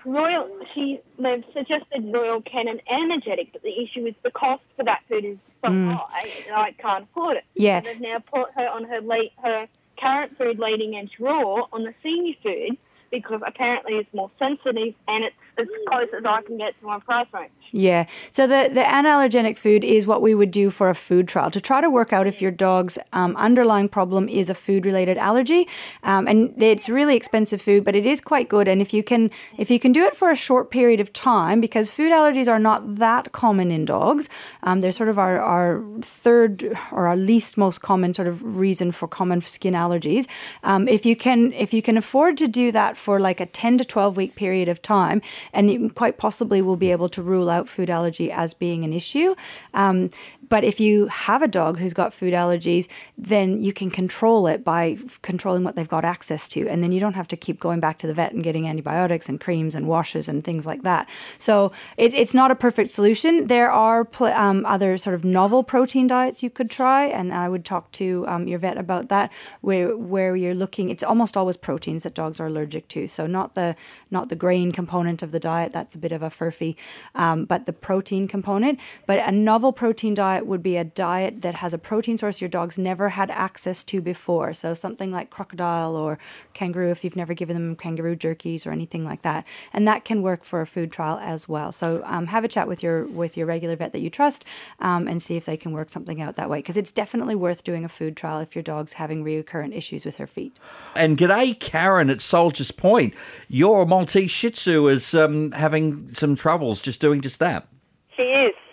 Royal. 0.05 0.49
She 0.75 1.01
they've 1.19 1.45
suggested 1.53 2.13
Royal 2.13 2.43
Canin 2.43 2.81
Anallergenic, 2.91 3.53
but 3.53 3.63
the 3.63 3.83
issue 3.83 4.07
is 4.07 4.15
the 4.23 4.31
cost 4.31 4.63
for 4.77 4.85
that 4.85 5.03
food 5.09 5.25
is 5.25 5.39
so 5.65 5.71
mm. 5.71 5.95
high, 5.95 6.31
and 6.47 6.55
I 6.55 6.73
can't 6.73 7.05
afford 7.05 7.39
it. 7.39 7.45
Yeah. 7.55 7.79
And 7.79 7.87
they've 7.87 8.01
now 8.01 8.19
put 8.19 8.53
her 8.55 8.69
on 8.69 8.85
her 8.85 9.01
late 9.01 9.33
her 9.43 9.69
current 9.99 10.37
food 10.37 10.59
leading 10.59 10.97
edge 10.97 11.13
raw 11.19 11.67
on 11.73 11.85
the 11.85 11.95
senior 12.03 12.35
food 12.43 12.77
because 13.11 13.41
apparently 13.47 13.95
it's 13.95 14.13
more 14.13 14.31
sensitive 14.39 14.95
and 15.07 15.25
it's 15.25 15.37
as 15.59 15.67
close 15.89 16.09
as 16.17 16.25
I 16.25 16.43
can 16.43 16.59
get 16.59 16.79
to 16.81 16.87
my 16.87 16.99
price 17.01 17.27
range. 17.33 17.51
Yeah. 17.73 18.07
So 18.31 18.47
the, 18.47 18.71
the 18.73 18.83
anallergenic 18.83 19.59
food 19.59 19.85
is 19.85 20.07
what 20.07 20.23
we 20.23 20.35
would 20.35 20.51
do 20.51 20.71
for 20.71 20.91
a 20.91 20.95
food 20.95 21.27
trial 21.27 21.51
to 21.51 21.61
try 21.61 21.81
to 21.81 21.91
work 21.91 22.13
out 22.13 22.27
if 22.27 22.41
your 22.41 22.51
dog's 22.51 22.99
um, 23.13 23.35
underlying 23.37 23.89
problem 23.89 24.29
is 24.29 24.49
a 24.49 24.55
food 24.55 24.87
related 24.87 25.19
allergy. 25.19 25.69
Um, 26.03 26.29
and 26.29 26.63
it's 26.63 26.89
really 26.89 27.17
expensive 27.17 27.61
food, 27.61 27.85
but 27.85 27.97
it 27.97 28.07
is 28.07 28.21
quite 28.21 28.49
good. 28.49 28.69
And 28.69 28.81
if 28.81 28.95
you 28.95 29.03
can 29.03 29.31
if 29.59 29.71
you 29.71 29.81
can 29.81 29.93
do 29.93 30.05
it 30.05 30.15
for 30.15 30.31
a 30.31 30.37
short 30.37 30.71
period 30.71 31.01
of 31.01 31.13
time, 31.13 31.61
because 31.61 31.91
food 31.91 32.13
allergies 32.13 32.49
are 32.49 32.59
not 32.59 32.97
that 32.97 33.33
common 33.33 33.71
in 33.71 33.85
dogs, 33.85 34.29
um, 34.63 34.81
they're 34.81 34.93
sort 34.93 35.09
of 35.09 35.19
our, 35.19 35.41
our 35.41 35.85
third 36.01 36.77
or 36.93 37.07
our 37.09 37.17
least 37.17 37.57
most 37.57 37.83
common 37.83 38.15
sort 38.15 38.29
of 38.29 38.57
reason 38.59 38.93
for 38.93 39.09
common 39.09 39.41
skin 39.41 39.75
allergies. 39.75 40.27
Um, 40.63 40.87
if 40.89 41.05
you 41.05 41.17
can 41.17 41.53
if 41.53 41.73
you 41.73 41.83
can 41.83 41.97
afford 41.97 42.37
to 42.39 42.49
do 42.49 42.71
that 42.73 42.97
for 42.97 43.19
like 43.19 43.41
a 43.41 43.47
10 43.47 43.79
to 43.79 43.85
12 43.85 44.17
week 44.17 44.35
period 44.35 44.69
of 44.69 44.81
time, 44.81 45.23
and 45.53 45.95
quite 45.95 46.17
possibly 46.17 46.63
will 46.63 46.77
be 46.77 46.91
able 46.91 47.09
to 47.11 47.23
rule 47.23 47.51
out 47.51 47.69
food 47.69 47.91
allergy 47.91 48.31
as 48.31 48.55
being 48.55 48.85
an 48.85 48.93
issue. 48.93 49.35
Um, 49.73 50.11
but 50.49 50.65
if 50.65 50.81
you 50.81 51.07
have 51.09 51.43
a 51.43 51.49
dog 51.49 51.79
who's 51.79 51.95
got 51.95 52.13
food 52.13 52.35
allergies, 52.35 52.89
then 53.17 53.63
you 53.63 53.73
can 53.73 53.91
control 53.91 54.47
it 54.47 54.65
by 54.65 54.99
controlling 55.23 55.65
what 55.65 55.77
they've 55.77 55.89
got 55.89 56.05
access 56.05 56.49
to. 56.49 56.69
And 56.69 56.83
then 56.83 56.93
you 56.93 57.01
don't 57.01 57.15
have 57.15 57.29
to 57.29 57.37
keep 57.37 57.61
going 57.61 57.81
back 57.81 57.99
to 57.99 58.07
the 58.07 58.15
vet 58.15 58.33
and 58.33 58.43
getting 58.43 58.67
antibiotics 58.67 59.29
and 59.29 59.41
creams 59.41 59.75
and 59.75 59.87
washes 59.87 60.29
and 60.29 60.43
things 60.43 60.67
like 60.67 60.83
that. 60.83 61.09
So 61.39 61.73
it, 61.97 62.15
it's 62.15 62.35
not 62.35 62.51
a 62.51 62.55
perfect 62.55 62.91
solution. 62.91 63.47
There 63.47 63.71
are 63.71 64.05
pl- 64.05 64.27
um, 64.27 64.67
other 64.67 64.99
sort 64.99 65.15
of 65.15 65.25
novel 65.25 65.63
protein 65.63 66.07
diets 66.07 66.43
you 66.43 66.51
could 66.51 66.71
try. 66.71 67.07
And 67.07 67.33
I 67.33 67.49
would 67.49 67.65
talk 67.65 67.93
to 67.93 68.25
um, 68.27 68.47
your 68.49 68.59
vet 68.59 68.77
about 68.77 69.09
that, 69.09 69.31
where, 69.61 69.97
where 69.97 70.35
you're 70.35 70.55
looking, 70.55 70.91
it's 70.91 71.03
almost 71.03 71.37
always 71.37 71.57
proteins 71.57 72.03
that 72.03 72.15
dogs 72.15 72.41
are 72.41 72.47
allergic 72.47 72.89
to. 72.89 73.07
So 73.07 73.27
not 73.27 73.55
the, 73.55 73.77
not 74.11 74.29
the 74.29 74.37
grain 74.37 74.73
component 74.73 75.23
of 75.23 75.31
the 75.31 75.41
diet, 75.41 75.73
that's 75.73 75.95
a 75.95 75.99
bit 75.99 76.13
of 76.13 76.23
a 76.23 76.29
furphy, 76.29 76.77
um, 77.15 77.45
but 77.45 77.67
the 77.67 77.73
protein 77.73 78.27
component. 78.27 78.81
But 79.07 79.21
a 79.27 79.31
novel 79.31 79.73
protein 79.73 80.15
diet 80.15 80.34
would 80.43 80.63
be 80.63 80.77
a 80.77 80.85
diet 80.85 81.43
that 81.43 81.57
has 81.57 81.73
a 81.75 81.79
protein 81.79 82.19
source 82.19 82.41
your 82.41 82.49
dog's 82.49 82.79
never 82.79 83.11
had 83.11 83.31
access 83.31 83.85
to 83.85 84.01
before. 84.01 84.53
So 84.55 84.75
something 84.75 85.11
like 85.13 85.31
crocodile 85.31 85.97
or 85.97 86.19
kangaroo, 86.53 86.91
if 86.91 87.05
you've 87.05 87.17
never 87.17 87.35
given 87.35 87.55
them 87.55 87.77
kangaroo 87.77 88.17
jerkies 88.17 88.67
or 88.67 88.71
anything 88.71 89.05
like 89.05 89.23
that, 89.23 89.45
and 89.73 89.87
that 89.89 90.05
can 90.05 90.23
work 90.23 90.45
for 90.45 90.61
a 90.61 90.67
food 90.67 90.93
trial 90.93 91.19
as 91.21 91.49
well. 91.49 91.73
So 91.73 92.03
um, 92.05 92.27
have 92.27 92.45
a 92.45 92.49
chat 92.49 92.69
with 92.69 92.83
your 92.83 93.07
with 93.07 93.37
your 93.37 93.47
regular 93.47 93.77
vet 93.77 93.93
that 93.93 94.01
you 94.01 94.11
trust 94.11 94.45
um, 94.81 95.09
and 95.09 95.23
see 95.23 95.37
if 95.37 95.45
they 95.45 95.57
can 95.57 95.73
work 95.73 95.91
something 95.91 96.21
out 96.21 96.35
that 96.37 96.51
way 96.51 96.59
because 96.59 96.77
it's 96.77 96.93
definitely 96.93 97.35
worth 97.35 97.65
doing 97.65 97.85
a 97.85 97.89
food 97.89 98.17
trial 98.17 98.41
if 98.41 98.55
your 98.55 98.63
dog's 98.63 98.95
having 98.95 99.23
recurrent 99.23 99.75
issues 99.75 100.05
with 100.05 100.17
her 100.17 100.27
feet. 100.27 100.57
And 100.95 101.17
g'day, 101.17 101.59
Karen 101.59 102.11
at 102.11 102.21
Soldier's 102.21 102.71
Point. 102.71 103.15
Your 103.49 103.87
Maltese 103.87 104.31
Shih 104.31 104.51
Tzu 104.51 104.89
is 104.89 105.15
um, 105.15 105.53
having 105.53 106.13
some 106.15 106.35
troubles 106.35 106.83
just 106.83 107.01
doing 107.01 107.21
just 107.21 107.39
that. 107.39 107.69
She 108.17 108.23
is, 108.23 108.55
yeah. 108.55 108.64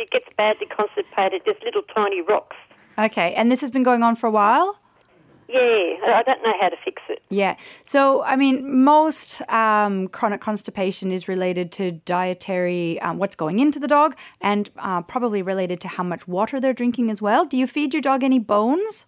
She 0.00 0.06
gets 0.06 0.34
badly 0.34 0.66
constipated, 0.66 1.42
just 1.44 1.62
little 1.62 1.82
tiny 1.94 2.22
rocks. 2.22 2.56
Okay, 2.98 3.34
and 3.34 3.52
this 3.52 3.60
has 3.60 3.70
been 3.70 3.82
going 3.82 4.02
on 4.02 4.16
for 4.16 4.26
a 4.26 4.30
while. 4.30 4.78
Yeah, 5.46 5.58
I 5.58 6.22
don't 6.24 6.42
know 6.42 6.54
how 6.60 6.68
to 6.68 6.76
fix 6.84 7.02
it. 7.08 7.22
Yeah. 7.28 7.56
So, 7.82 8.22
I 8.22 8.36
mean, 8.36 8.82
most 8.84 9.42
um, 9.50 10.08
chronic 10.08 10.40
constipation 10.40 11.10
is 11.10 11.28
related 11.28 11.70
to 11.72 11.92
dietary, 11.92 13.00
um, 13.00 13.18
what's 13.18 13.36
going 13.36 13.58
into 13.58 13.78
the 13.78 13.88
dog, 13.88 14.16
and 14.40 14.70
uh, 14.78 15.02
probably 15.02 15.42
related 15.42 15.80
to 15.82 15.88
how 15.88 16.04
much 16.04 16.26
water 16.28 16.60
they're 16.60 16.72
drinking 16.72 17.10
as 17.10 17.20
well. 17.20 17.44
Do 17.44 17.58
you 17.58 17.66
feed 17.66 17.92
your 17.92 18.00
dog 18.00 18.22
any 18.22 18.38
bones? 18.38 19.06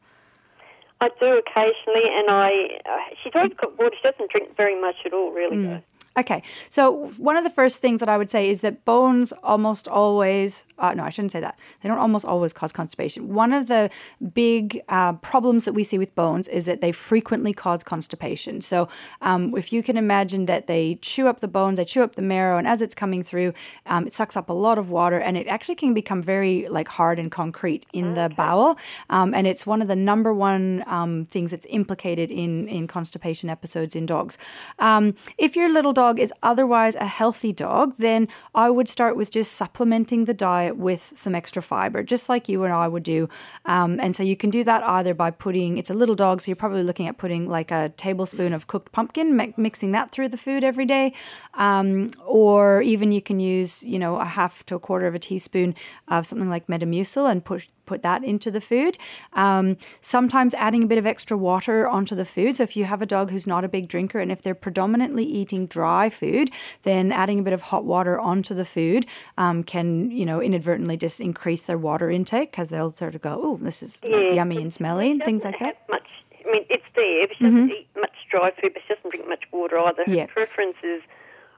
I 1.01 1.09
do 1.19 1.39
occasionally, 1.39 2.11
and 2.13 2.29
I. 2.29 2.51
Uh, 2.85 3.15
she's 3.23 3.33
always 3.35 3.53
got 3.55 3.79
water. 3.79 3.95
She 4.03 4.09
doesn't 4.09 4.31
drink 4.31 4.57
very 4.57 4.79
much 4.81 4.97
at 5.07 5.13
all, 5.15 5.31
really. 5.31 5.65
though. 5.65 5.81
Okay, 6.15 6.43
so 6.69 7.09
one 7.17 7.39
of 7.39 7.45
the 7.45 7.49
first 7.49 7.79
things 7.79 8.01
that 8.01 8.09
I 8.09 8.19
would 8.19 8.31
say 8.31 8.51
is 8.51 8.61
that 8.61 8.85
bones 8.85 9.33
almost 9.43 9.89
always, 9.89 10.65
uh, 10.79 10.93
no, 10.93 11.05
I 11.05 11.09
shouldn't 11.09 11.33
say 11.33 11.41
that. 11.41 11.59
They 11.81 11.89
don't 11.89 11.99
almost 11.99 12.27
always 12.27 12.53
cause 12.53 12.71
constipation. 12.71 13.29
One 13.29 13.55
of 13.55 13.67
the 13.67 13.89
big 14.35 14.83
uh, 14.91 15.15
problems 15.15 15.65
that 15.65 15.73
we 15.73 15.85
see 15.85 15.97
with 15.97 16.15
bones 16.15 16.49
is 16.49 16.67
that 16.67 16.83
they 16.83 16.93
frequently 16.93 17.55
cause 17.55 17.83
constipation. 17.83 18.61
So 18.61 18.91
um, 19.23 19.57
if 19.57 19.73
you 19.73 19.83
can 19.83 19.97
imagine 19.97 20.45
that 20.47 20.67
they 20.67 20.97
chew 20.97 21.29
up 21.29 21.41
the 21.41 21.49
bones, 21.49 21.79
they 21.79 21.87
chew 21.87 22.03
up 22.03 22.15
the 22.15 22.21
marrow, 22.21 22.59
and 22.59 22.69
as 22.69 22.83
it's 22.83 22.95
coming 22.95 23.23
through, 23.23 23.55
um, 23.87 24.07
it 24.07 24.13
sucks 24.13 24.37
up 24.37 24.51
a 24.51 24.53
lot 24.53 24.77
of 24.77 24.91
water, 24.91 25.19
and 25.19 25.39
it 25.39 25.47
actually 25.47 25.77
can 25.77 25.95
become 25.95 26.21
very 26.23 26.69
like 26.69 26.89
hard 26.89 27.19
and 27.19 27.33
concrete 27.33 27.87
in 27.95 28.13
the 28.13 28.31
bowel. 28.37 28.77
Um, 29.09 29.33
and 29.33 29.47
it's 29.47 29.67
one 29.67 29.81
of 29.81 29.89
the 29.89 29.97
number 29.97 30.35
one 30.35 30.85
um, 30.87 31.25
things 31.25 31.53
that's 31.53 31.67
implicated 31.71 32.31
in 32.31 32.69
in 32.69 32.87
constipation 32.87 33.49
episodes 33.49 33.97
in 33.97 34.05
dogs. 34.05 34.37
Um, 34.79 35.15
if 35.39 35.57
your 35.57 35.73
little 35.73 35.95
dog 35.95 36.02
is 36.11 36.33
otherwise 36.43 36.95
a 36.97 37.07
healthy 37.07 37.53
dog, 37.53 37.97
then 37.99 38.29
I 38.55 38.71
would 38.71 38.89
start 38.89 39.17
with 39.17 39.31
just 39.31 39.53
supplementing 39.53 40.25
the 40.25 40.35
diet 40.35 40.77
with 40.77 41.13
some 41.17 41.35
extra 41.35 41.63
fiber, 41.63 42.03
just 42.03 42.29
like 42.29 42.49
you 42.49 42.65
and 42.65 42.73
I 42.73 42.89
would 42.89 43.03
do. 43.03 43.29
Um, 43.65 43.99
and 44.01 44.15
so 44.17 44.23
you 44.23 44.37
can 44.37 44.51
do 44.51 44.65
that 44.65 44.83
either 44.83 45.15
by 45.15 45.31
putting, 45.31 45.79
it's 45.79 45.91
a 45.91 45.95
little 45.95 46.15
dog, 46.15 46.41
so 46.41 46.51
you're 46.51 46.57
probably 46.57 46.83
looking 46.83 47.07
at 47.09 47.19
putting 47.19 47.49
like 47.49 47.71
a 47.71 47.91
tablespoon 47.97 48.53
of 48.53 48.67
cooked 48.67 48.93
pumpkin, 48.93 49.37
mi- 49.37 49.55
mixing 49.57 49.93
that 49.93 50.11
through 50.13 50.29
the 50.29 50.37
food 50.37 50.65
every 50.65 50.87
day. 50.87 51.13
Um, 51.55 52.11
or 52.27 52.83
even 52.83 53.13
you 53.13 53.23
can 53.23 53.41
use, 53.41 53.83
you 53.83 53.99
know, 53.99 54.17
a 54.17 54.25
half 54.25 54.65
to 54.67 54.75
a 54.75 54.79
quarter 54.79 55.07
of 55.07 55.15
a 55.15 55.19
teaspoon 55.19 55.75
of 56.09 56.27
something 56.27 56.49
like 56.49 56.67
Metamucil 56.67 57.31
and 57.31 57.45
push 57.45 57.69
put 57.93 58.03
that 58.03 58.25
into 58.25 58.51
the 58.51 58.61
food. 58.61 58.97
Um, 59.35 59.77
sometimes 60.01 60.55
adding 60.55 60.83
a 60.85 60.87
bit 60.87 60.97
of 60.97 61.05
extra 61.15 61.37
water 61.37 61.87
onto 61.87 62.15
the 62.15 62.25
food. 62.25 62.57
So 62.57 62.63
if 62.63 62.75
you 62.77 62.85
have 62.87 63.03
a 63.03 63.07
dog 63.17 63.31
who's 63.31 63.47
not 63.47 63.65
a 63.65 63.69
big 63.69 63.87
drinker 63.87 64.19
and 64.19 64.33
if 64.33 64.41
they're 64.41 64.55
predominantly 64.67 65.25
eating 65.25 65.67
dry 65.67 66.09
food, 66.09 66.51
then 66.85 67.13
adding 67.13 67.39
a 67.41 67.43
bit 67.43 67.53
of 67.53 67.63
hot 67.73 67.85
water 67.85 68.19
onto 68.19 68.55
the 68.55 68.65
food 68.65 69.05
um, 69.37 69.63
can, 69.63 70.11
you 70.11 70.25
know, 70.25 70.41
inadvertently 70.41 70.97
just 70.97 71.21
increase 71.21 71.65
their 71.65 71.77
water 71.77 72.11
intake 72.11 72.51
because 72.53 72.71
they'll 72.71 72.95
sort 72.95 73.15
of 73.15 73.21
go, 73.21 73.39
oh, 73.43 73.59
this 73.61 73.83
is 73.83 74.01
Yeah. 74.09 74.31
yummy 74.33 74.63
and 74.63 74.73
smelly 74.73 75.11
and 75.11 75.23
things 75.23 75.45
like 75.45 75.59
that. 75.59 75.75
Much. 75.91 76.09
I 76.47 76.51
mean, 76.51 76.65
it's 76.71 76.89
there, 76.97 77.27
she 77.37 77.45
doesn't 77.45 77.71
eat 77.71 77.89
much 77.97 78.17
dry 78.31 78.51
food, 78.59 78.73
but 78.73 78.83
she 78.89 78.95
doesn't 78.95 79.11
drink 79.11 79.29
much 79.29 79.45
water 79.53 79.79
either. 79.79 80.05
Her 80.07 80.15
Yeah. 80.15 80.27
preference 80.27 80.77
is 80.83 81.03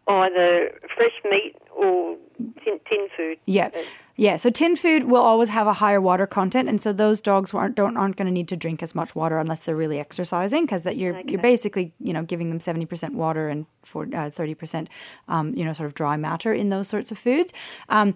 either 0.08 0.78
fresh 0.96 1.16
meat 1.30 1.54
or 1.74 2.16
tin, 2.64 2.80
tin 2.88 3.08
food. 3.16 3.38
Yeah. 3.46 3.70
Yeah, 4.16 4.37
so 4.37 4.49
tin 4.49 4.76
food 4.76 5.04
will 5.04 5.23
always 5.23 5.49
have 5.49 5.66
a 5.66 5.73
higher 5.73 6.00
water 6.00 6.25
content, 6.25 6.68
and 6.68 6.80
so 6.80 6.92
those 6.92 7.21
dogs 7.21 7.52
aren't 7.52 7.75
don't 7.75 7.97
aren't 7.97 8.14
going 8.14 8.26
to 8.26 8.33
need 8.33 8.47
to 8.49 8.56
drink 8.56 8.80
as 8.80 8.94
much 8.94 9.16
water 9.16 9.38
unless 9.38 9.61
they're 9.61 9.75
really 9.75 9.99
exercising, 9.99 10.66
because 10.66 10.85
that 10.85 10.97
you're 10.97 11.21
you're 11.26 11.42
basically 11.42 11.92
you 11.99 12.12
know 12.12 12.23
giving 12.23 12.49
them 12.49 12.61
seventy 12.61 12.87
percent 12.87 13.14
water 13.14 13.49
and 13.49 13.66
for 13.83 14.06
thirty 14.06 14.54
percent 14.54 14.88
um, 15.26 15.52
you 15.56 15.64
know 15.64 15.73
sort 15.73 15.88
of 15.88 15.94
dry 15.94 16.16
matter 16.16 16.52
in 16.52 16.68
those 16.68 16.87
sorts 16.87 17.11
of 17.11 17.18
foods. 17.18 17.52
Um, 17.88 18.14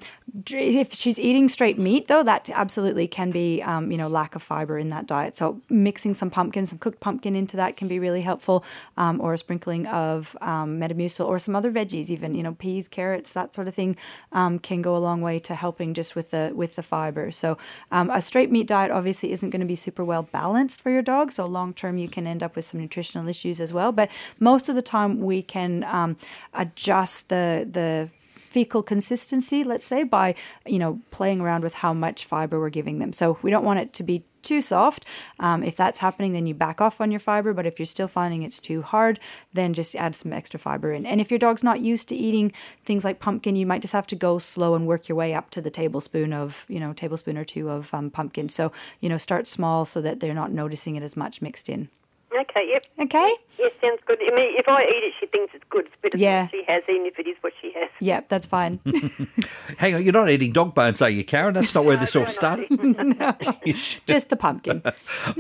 if 0.53 0.93
she's 0.93 1.19
eating 1.19 1.49
straight 1.49 1.81
meat, 1.81 2.07
though, 2.07 2.23
that 2.23 2.49
absolutely 2.51 3.09
can 3.09 3.33
be 3.33 3.61
um, 3.63 3.91
you 3.91 3.99
know 3.99 4.07
lack 4.07 4.37
of 4.37 4.43
fiber 4.43 4.79
in 4.79 4.91
that 4.91 5.09
diet. 5.09 5.37
So 5.37 5.61
mixing 5.69 6.15
some 6.15 6.31
pumpkin, 6.31 6.65
some 6.65 6.79
cooked 6.79 7.01
pumpkin 7.01 7.35
into 7.35 7.57
that 7.57 7.77
can 7.77 7.89
be 7.89 7.99
really 7.99 8.23
helpful, 8.23 8.65
um, 8.97 9.21
or 9.21 9.35
a 9.35 9.39
sprinkling 9.39 9.89
of 9.89 10.37
um, 10.43 10.79
Metamucil 10.79 11.27
or 11.27 11.41
some 11.41 11.57
other 11.57 11.73
veggies, 11.73 12.09
even 12.09 12.37
you 12.37 12.45
know 12.45 12.55
peas, 12.55 12.87
carrots, 12.87 13.33
that 13.33 13.53
sort 13.53 13.67
of 13.67 13.75
thing, 13.75 13.97
um, 14.31 14.61
can 14.61 14.81
go 14.81 14.97
a 14.97 14.99
long 14.99 15.21
way 15.23 15.41
to 15.41 15.57
helping 15.57 15.88
just 15.95 16.15
with 16.15 16.31
the 16.31 16.53
with 16.55 16.77
the 16.77 16.83
fiber. 16.83 17.31
So 17.31 17.59
um, 17.91 18.11
a 18.11 18.21
straight 18.21 18.51
meat 18.51 18.67
diet 18.67 18.91
obviously 18.91 19.33
isn't 19.33 19.51
going 19.51 19.61
to 19.61 19.67
be 19.67 19.77
super 19.77 20.05
well 20.05 20.23
balanced 20.23 20.81
for 20.81 20.91
your 20.91 21.03
dog. 21.03 21.33
So 21.33 21.47
long 21.47 21.75
term, 21.75 21.99
you 21.99 22.09
can 22.09 22.27
end 22.27 22.43
up 22.43 22.57
with 22.57 22.65
some 22.65 22.81
nutritional 22.81 23.29
issues 23.29 23.61
as 23.61 23.73
well. 23.73 23.93
But 23.93 24.11
most 24.39 24.69
of 24.69 24.75
the 24.75 24.83
time, 24.83 25.21
we 25.21 25.43
can 25.43 25.85
um, 25.85 26.17
adjust 26.55 27.29
the 27.29 27.67
the 27.71 28.11
fecal 28.49 28.83
consistency, 28.83 29.63
let's 29.63 29.85
say, 29.85 30.03
by 30.05 30.35
you 30.67 30.79
know 30.79 31.01
playing 31.11 31.41
around 31.41 31.63
with 31.63 31.75
how 31.75 31.93
much 31.93 32.25
fiber 32.25 32.59
we're 32.59 32.71
giving 32.71 32.99
them. 32.99 33.13
So 33.13 33.39
we 33.43 33.51
don't 33.51 33.65
want 33.65 33.81
it 33.81 33.93
to 33.95 34.03
be 34.03 34.25
too 34.49 34.61
soft. 34.61 35.05
Um, 35.39 35.63
if 35.63 35.77
that's 35.77 35.99
happening, 36.01 36.33
then 36.33 36.47
you 36.47 36.55
back 36.55 36.81
off 36.81 37.01
on 37.01 37.11
your 37.11 37.21
fiber. 37.21 37.53
But 37.53 37.67
if 37.67 37.79
you're 37.79 37.87
still 37.87 38.09
finding 38.09 38.43
it's 38.43 38.59
too 38.59 38.83
hard, 38.83 39.21
then 39.53 39.75
just 39.75 39.95
add 39.95 40.15
some 40.15 40.33
extra 40.33 40.59
fiber 40.59 40.93
in. 40.93 41.07
And 41.07 41.21
if 41.21 41.31
your 41.31 41.39
dog's 41.39 41.63
not 41.63 41.81
used 41.81 42.09
to 42.09 42.17
eating 42.17 42.53
things 42.85 43.05
like 43.05 43.21
pumpkin, 43.21 43.57
you 43.57 43.67
might 43.67 43.83
just 43.83 43.93
have 43.93 44.07
to 44.09 44.17
go 44.17 44.39
slow 44.39 44.75
and 44.75 44.87
work 44.87 45.09
your 45.09 45.17
way 45.17 45.35
up 45.35 45.51
to 45.51 45.61
the 45.61 45.71
tablespoon 45.71 46.33
of 46.33 46.65
you 46.69 46.81
know 46.81 46.93
tablespoon 46.93 47.39
or 47.39 47.45
two 47.45 47.71
of 47.71 47.93
um, 47.93 48.11
pumpkin. 48.11 48.49
So 48.49 48.73
you 49.01 49.09
know 49.09 49.19
start 49.19 49.47
small 49.47 49.85
so 49.85 50.01
that 50.01 50.21
they're 50.21 50.35
not 50.35 50.53
noticing 50.53 50.97
it 50.97 51.03
as 51.03 51.17
much 51.17 51.43
mixed 51.43 51.69
in. 51.69 51.89
Okay, 52.31 52.69
yep. 52.73 52.83
Okay. 53.01 53.35
Yes, 53.59 53.73
sounds 53.81 54.01
good. 54.07 54.19
I 54.21 54.35
mean, 54.35 54.55
if 54.57 54.69
I 54.69 54.83
eat 54.83 55.03
it, 55.03 55.15
she 55.19 55.27
thinks 55.27 55.53
it's 55.55 55.65
good. 55.71 55.87
It's 55.87 55.95
better 56.03 56.19
Yeah. 56.19 56.43
than 56.43 56.45
what 56.45 56.51
she 56.67 56.73
has, 56.73 56.83
even 56.89 57.07
if 57.07 57.19
it 57.19 57.27
is 57.27 57.37
what 57.41 57.53
she 57.61 57.73
has. 57.73 57.89
Yeah, 58.01 58.21
that's 58.29 58.47
fine. 58.47 58.79
Hang 59.79 59.95
on, 59.97 60.05
you're 60.05 60.13
not 60.13 60.31
eating 60.31 60.53
dog 60.53 60.75
bones, 60.75 61.01
are 61.03 61.09
you, 61.11 61.25
Karen? 61.25 61.55
That's 61.55 61.75
not 61.75 61.85
where 61.85 61.97
this 61.97 62.15
all 62.15 62.27
started. 62.27 62.69
just 64.07 64.29
the 64.29 64.37
pumpkin. 64.39 64.83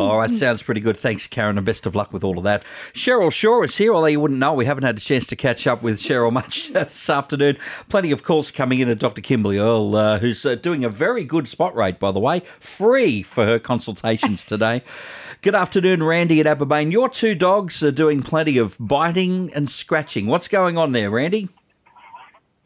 All 0.00 0.18
right, 0.18 0.32
sounds 0.32 0.62
pretty 0.62 0.80
good. 0.80 0.96
Thanks, 0.96 1.26
Karen, 1.26 1.58
and 1.58 1.66
best 1.66 1.86
of 1.86 1.94
luck 1.94 2.12
with 2.12 2.24
all 2.24 2.38
of 2.38 2.44
that. 2.44 2.64
Cheryl 2.94 3.30
Shaw 3.30 3.62
is 3.62 3.76
here, 3.76 3.94
although 3.94 4.06
you 4.06 4.18
wouldn't 4.20 4.40
know, 4.40 4.54
we 4.54 4.64
haven't 4.64 4.84
had 4.84 4.96
a 4.96 5.00
chance 5.00 5.26
to 5.28 5.36
catch 5.36 5.66
up 5.66 5.82
with 5.82 5.98
Cheryl 5.98 6.32
much 6.32 6.68
this 6.72 7.08
afternoon. 7.10 7.58
Plenty 7.88 8.10
of 8.10 8.24
calls 8.24 8.50
coming 8.50 8.80
in 8.80 8.88
at 8.88 8.98
Dr. 8.98 9.20
Kimberly 9.20 9.58
Earl, 9.58 9.94
uh, 9.94 10.18
who's 10.18 10.44
uh, 10.44 10.54
doing 10.56 10.84
a 10.84 10.88
very 10.88 11.22
good 11.22 11.46
spot 11.48 11.76
rate, 11.76 11.98
by 12.00 12.10
the 12.12 12.20
way, 12.20 12.40
free 12.58 13.22
for 13.22 13.44
her 13.44 13.58
consultations 13.58 14.44
today. 14.44 14.82
Good 15.40 15.54
afternoon, 15.54 16.02
Randy 16.02 16.40
at 16.40 16.46
Abermain. 16.46 16.90
Your 16.90 17.08
two 17.08 17.36
dogs 17.36 17.80
are 17.84 17.92
doing 17.92 18.24
plenty 18.24 18.58
of 18.58 18.74
biting 18.80 19.52
and 19.54 19.70
scratching. 19.70 20.26
What's 20.26 20.48
going 20.48 20.76
on 20.76 20.90
there, 20.90 21.10
Randy? 21.10 21.48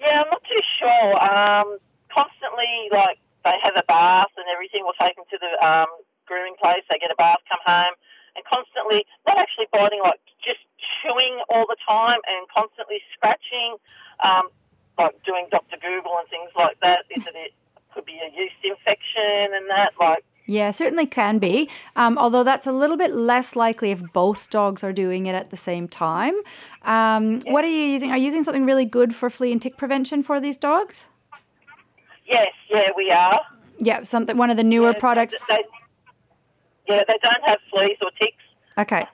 Yeah, 0.01 0.25
I'm 0.25 0.31
not 0.31 0.41
too 0.49 0.63
sure. 0.81 1.13
Um, 1.21 1.77
constantly, 2.09 2.89
like, 2.91 3.21
they 3.45 3.61
have 3.63 3.77
a 3.77 3.85
bath 3.85 4.33
and 4.39 4.47
everything. 4.49 4.89
We'll 4.89 4.97
take 4.97 5.17
them 5.17 5.29
to 5.29 5.37
the 5.37 5.53
um, 5.61 5.93
grooming 6.25 6.57
place. 6.57 6.81
They 6.89 6.97
get 6.97 7.13
a 7.13 7.15
bath, 7.21 7.45
come 7.45 7.61
home, 7.61 7.93
and 8.37 8.45
constantly, 8.49 9.05
not 9.29 9.37
actually 9.37 9.69
biting, 9.71 10.01
like, 10.01 10.25
just 10.41 10.65
chewing 10.81 11.45
all 11.53 11.69
the 11.69 11.77
time 11.87 12.25
and 12.25 12.49
constantly 12.49 13.05
scratching, 13.13 13.77
um, 14.25 14.49
like 14.97 15.21
doing 15.29 15.45
Dr. 15.51 15.77
Google 15.77 16.17
and 16.17 16.29
things 16.33 16.49
like 16.57 16.81
that. 16.81 17.05
Is 17.13 17.27
it, 17.27 17.37
it 17.37 17.53
could 17.93 18.07
be 18.09 18.17
a 18.17 18.33
yeast 18.33 18.65
infection 18.65 19.53
and 19.53 19.69
that, 19.69 19.93
like, 20.01 20.25
Yeah, 20.53 20.71
certainly 20.71 21.07
can 21.07 21.39
be. 21.39 21.71
Um, 21.97 22.19
although 22.19 22.45
that's 22.45 22.67
a 22.67 22.73
little 22.73 22.99
bit 22.99 23.13
less 23.15 23.57
likely 23.57 23.91
if 23.91 24.03
both 24.13 24.51
dogs 24.51 24.85
are 24.85 24.93
doing 24.93 25.25
it 25.25 25.35
at 25.35 25.49
the 25.49 25.57
same 25.57 25.89
time. 25.89 26.35
Um, 26.83 27.41
What 27.47 27.65
are 27.65 27.69
you 27.71 27.85
using? 27.95 28.11
Are 28.11 28.19
you 28.19 28.25
using 28.27 28.43
something 28.45 28.67
really 28.67 28.85
good 28.85 29.15
for 29.15 29.31
flea 29.31 29.51
and 29.53 29.63
tick 29.63 29.79
prevention 29.79 30.23
for 30.23 30.41
these 30.41 30.59
dogs? 30.59 31.07
yes, 32.27 32.53
yeah, 32.69 32.91
we 32.97 33.11
are. 33.11 33.41
Yeah, 33.79 34.03
something. 34.03 34.37
One 34.37 34.51
of 34.51 34.59
the 34.59 34.63
newer 34.65 34.93
They- 34.93 34.99
products. 35.01 35.43
They, 35.47 35.65
yeah, 36.89 37.03
they 37.09 37.19
don't 37.23 37.45
have 37.45 37.59
fleas 37.71 37.97
or 38.03 38.11
ticks. 38.21 38.43
Okay. 38.77 39.07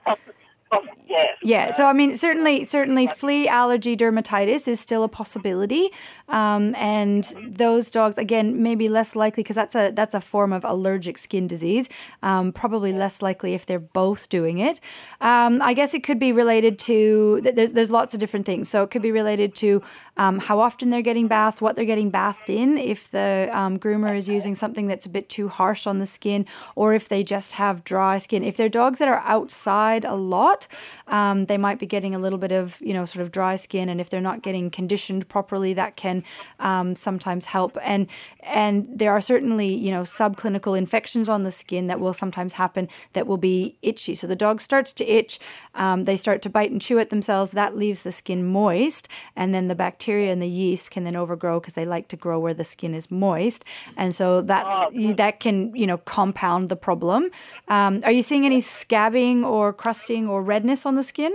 Oh, 0.71 0.85
yeah. 1.07 1.25
Yeah, 1.41 1.71
so 1.71 1.85
I 1.87 1.93
mean, 1.93 2.13
certainly, 2.15 2.65
certainly, 2.65 3.07
flea 3.07 3.47
allergy 3.47 3.95
dermatitis 3.97 4.67
is 4.67 4.79
still 4.79 5.03
a 5.03 5.07
possibility, 5.07 5.89
um, 6.27 6.75
and 6.75 7.23
those 7.47 7.89
dogs 7.89 8.17
again 8.17 8.61
maybe 8.61 8.87
less 8.89 9.15
likely 9.15 9.41
because 9.41 9.55
that's 9.55 9.73
a 9.73 9.91
that's 9.91 10.13
a 10.13 10.21
form 10.21 10.53
of 10.53 10.63
allergic 10.63 11.17
skin 11.17 11.47
disease. 11.47 11.89
Um, 12.21 12.51
probably 12.51 12.93
less 12.93 13.21
likely 13.21 13.53
if 13.53 13.65
they're 13.65 13.79
both 13.79 14.29
doing 14.29 14.59
it. 14.59 14.79
Um, 15.21 15.61
I 15.61 15.73
guess 15.73 15.93
it 15.93 16.03
could 16.03 16.19
be 16.19 16.31
related 16.31 16.77
to 16.79 17.41
there's 17.41 17.73
there's 17.73 17.89
lots 17.89 18.13
of 18.13 18.19
different 18.19 18.45
things. 18.45 18.69
So 18.69 18.83
it 18.83 18.91
could 18.91 19.01
be 19.01 19.11
related 19.11 19.55
to 19.55 19.81
um, 20.17 20.39
how 20.39 20.59
often 20.59 20.89
they're 20.89 21.01
getting 21.01 21.27
bathed, 21.27 21.61
what 21.61 21.77
they're 21.77 21.85
getting 21.85 22.09
bathed 22.11 22.49
in, 22.49 22.77
if 22.77 23.09
the 23.09 23.49
um, 23.53 23.79
groomer 23.79 24.15
is 24.15 24.27
using 24.27 24.55
something 24.55 24.87
that's 24.87 25.05
a 25.05 25.09
bit 25.09 25.29
too 25.29 25.47
harsh 25.47 25.87
on 25.87 25.99
the 25.99 26.05
skin, 26.05 26.45
or 26.75 26.93
if 26.93 27.07
they 27.07 27.23
just 27.23 27.53
have 27.53 27.83
dry 27.85 28.17
skin. 28.17 28.43
If 28.43 28.57
they're 28.57 28.69
dogs 28.69 28.99
that 28.99 29.07
are 29.07 29.23
outside 29.25 30.03
a 30.03 30.15
lot, 30.15 30.58
um, 31.07 31.45
they 31.45 31.57
might 31.57 31.79
be 31.79 31.85
getting 31.85 32.15
a 32.15 32.19
little 32.19 32.37
bit 32.37 32.51
of 32.51 32.79
you 32.81 32.93
know 32.93 33.05
sort 33.05 33.21
of 33.21 33.31
dry 33.31 33.55
skin, 33.55 33.89
and 33.89 33.99
if 34.01 34.09
they're 34.09 34.21
not 34.21 34.41
getting 34.41 34.69
conditioned 34.69 35.27
properly, 35.29 35.73
that 35.73 35.95
can 35.95 36.23
um, 36.59 36.95
sometimes 36.95 37.45
help. 37.45 37.77
And 37.81 38.07
and 38.41 38.87
there 38.93 39.11
are 39.11 39.21
certainly 39.21 39.73
you 39.73 39.91
know 39.91 40.01
subclinical 40.01 40.77
infections 40.77 41.29
on 41.29 41.43
the 41.43 41.51
skin 41.51 41.87
that 41.87 41.99
will 41.99 42.13
sometimes 42.13 42.53
happen 42.53 42.87
that 43.13 43.27
will 43.27 43.37
be 43.37 43.77
itchy. 43.81 44.15
So 44.15 44.27
the 44.27 44.35
dog 44.35 44.61
starts 44.61 44.93
to 44.93 45.05
itch, 45.05 45.39
um, 45.75 46.03
they 46.03 46.17
start 46.17 46.41
to 46.43 46.49
bite 46.49 46.71
and 46.71 46.81
chew 46.81 46.99
at 46.99 47.09
themselves. 47.09 47.51
That 47.51 47.75
leaves 47.75 48.03
the 48.03 48.11
skin 48.11 48.45
moist, 48.45 49.07
and 49.35 49.53
then 49.53 49.67
the 49.67 49.75
bacteria 49.75 50.31
and 50.31 50.41
the 50.41 50.49
yeast 50.49 50.91
can 50.91 51.03
then 51.03 51.15
overgrow 51.15 51.59
because 51.59 51.73
they 51.73 51.85
like 51.85 52.07
to 52.09 52.17
grow 52.17 52.39
where 52.39 52.53
the 52.53 52.63
skin 52.63 52.93
is 52.93 53.09
moist, 53.11 53.63
and 53.97 54.13
so 54.13 54.41
that's 54.41 54.95
that 55.15 55.39
can 55.39 55.75
you 55.75 55.87
know 55.87 55.97
compound 55.97 56.69
the 56.69 56.75
problem. 56.75 57.29
Um, 57.67 58.01
are 58.03 58.11
you 58.11 58.23
seeing 58.23 58.45
any 58.45 58.59
scabbing 58.59 59.43
or 59.43 59.73
crusting 59.73 60.27
or 60.27 60.43
redness 60.49 60.85
on 60.85 60.95
the 60.95 61.03
skin? 61.03 61.33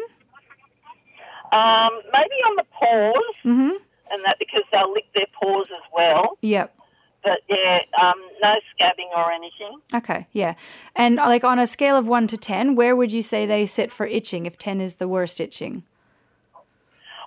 Um, 1.53 1.91
maybe 2.13 2.35
on 2.49 2.57
the 2.57 2.65
paws, 2.73 3.35
and 3.45 4.25
that 4.27 4.37
because 4.41 4.63
they'll 4.73 4.93
lick 4.93 5.05
their 5.15 5.27
paws 5.41 5.67
as 5.71 5.83
well. 5.97 6.37
Yep. 6.43 6.77
But 7.23 7.41
yeah, 7.49 7.79
um, 8.03 8.21
no 8.43 8.55
scabbing 8.75 9.09
or 9.17 9.31
anything. 9.33 9.79
Okay, 9.95 10.27
yeah. 10.33 10.55
And 10.95 11.19
uh, 11.21 11.27
like 11.27 11.45
on 11.45 11.59
a 11.59 11.67
scale 11.67 11.97
of 11.97 12.07
1 12.07 12.27
to 12.27 12.37
10, 12.37 12.75
where 12.75 12.95
would 12.95 13.13
you 13.13 13.23
say 13.23 13.47
they 13.47 13.65
sit 13.67 13.91
for 13.91 14.05
itching 14.07 14.45
if 14.47 14.59
10 14.59 14.81
is 14.81 14.97
the 14.97 15.09
worst 15.09 15.41
itching? 15.41 15.85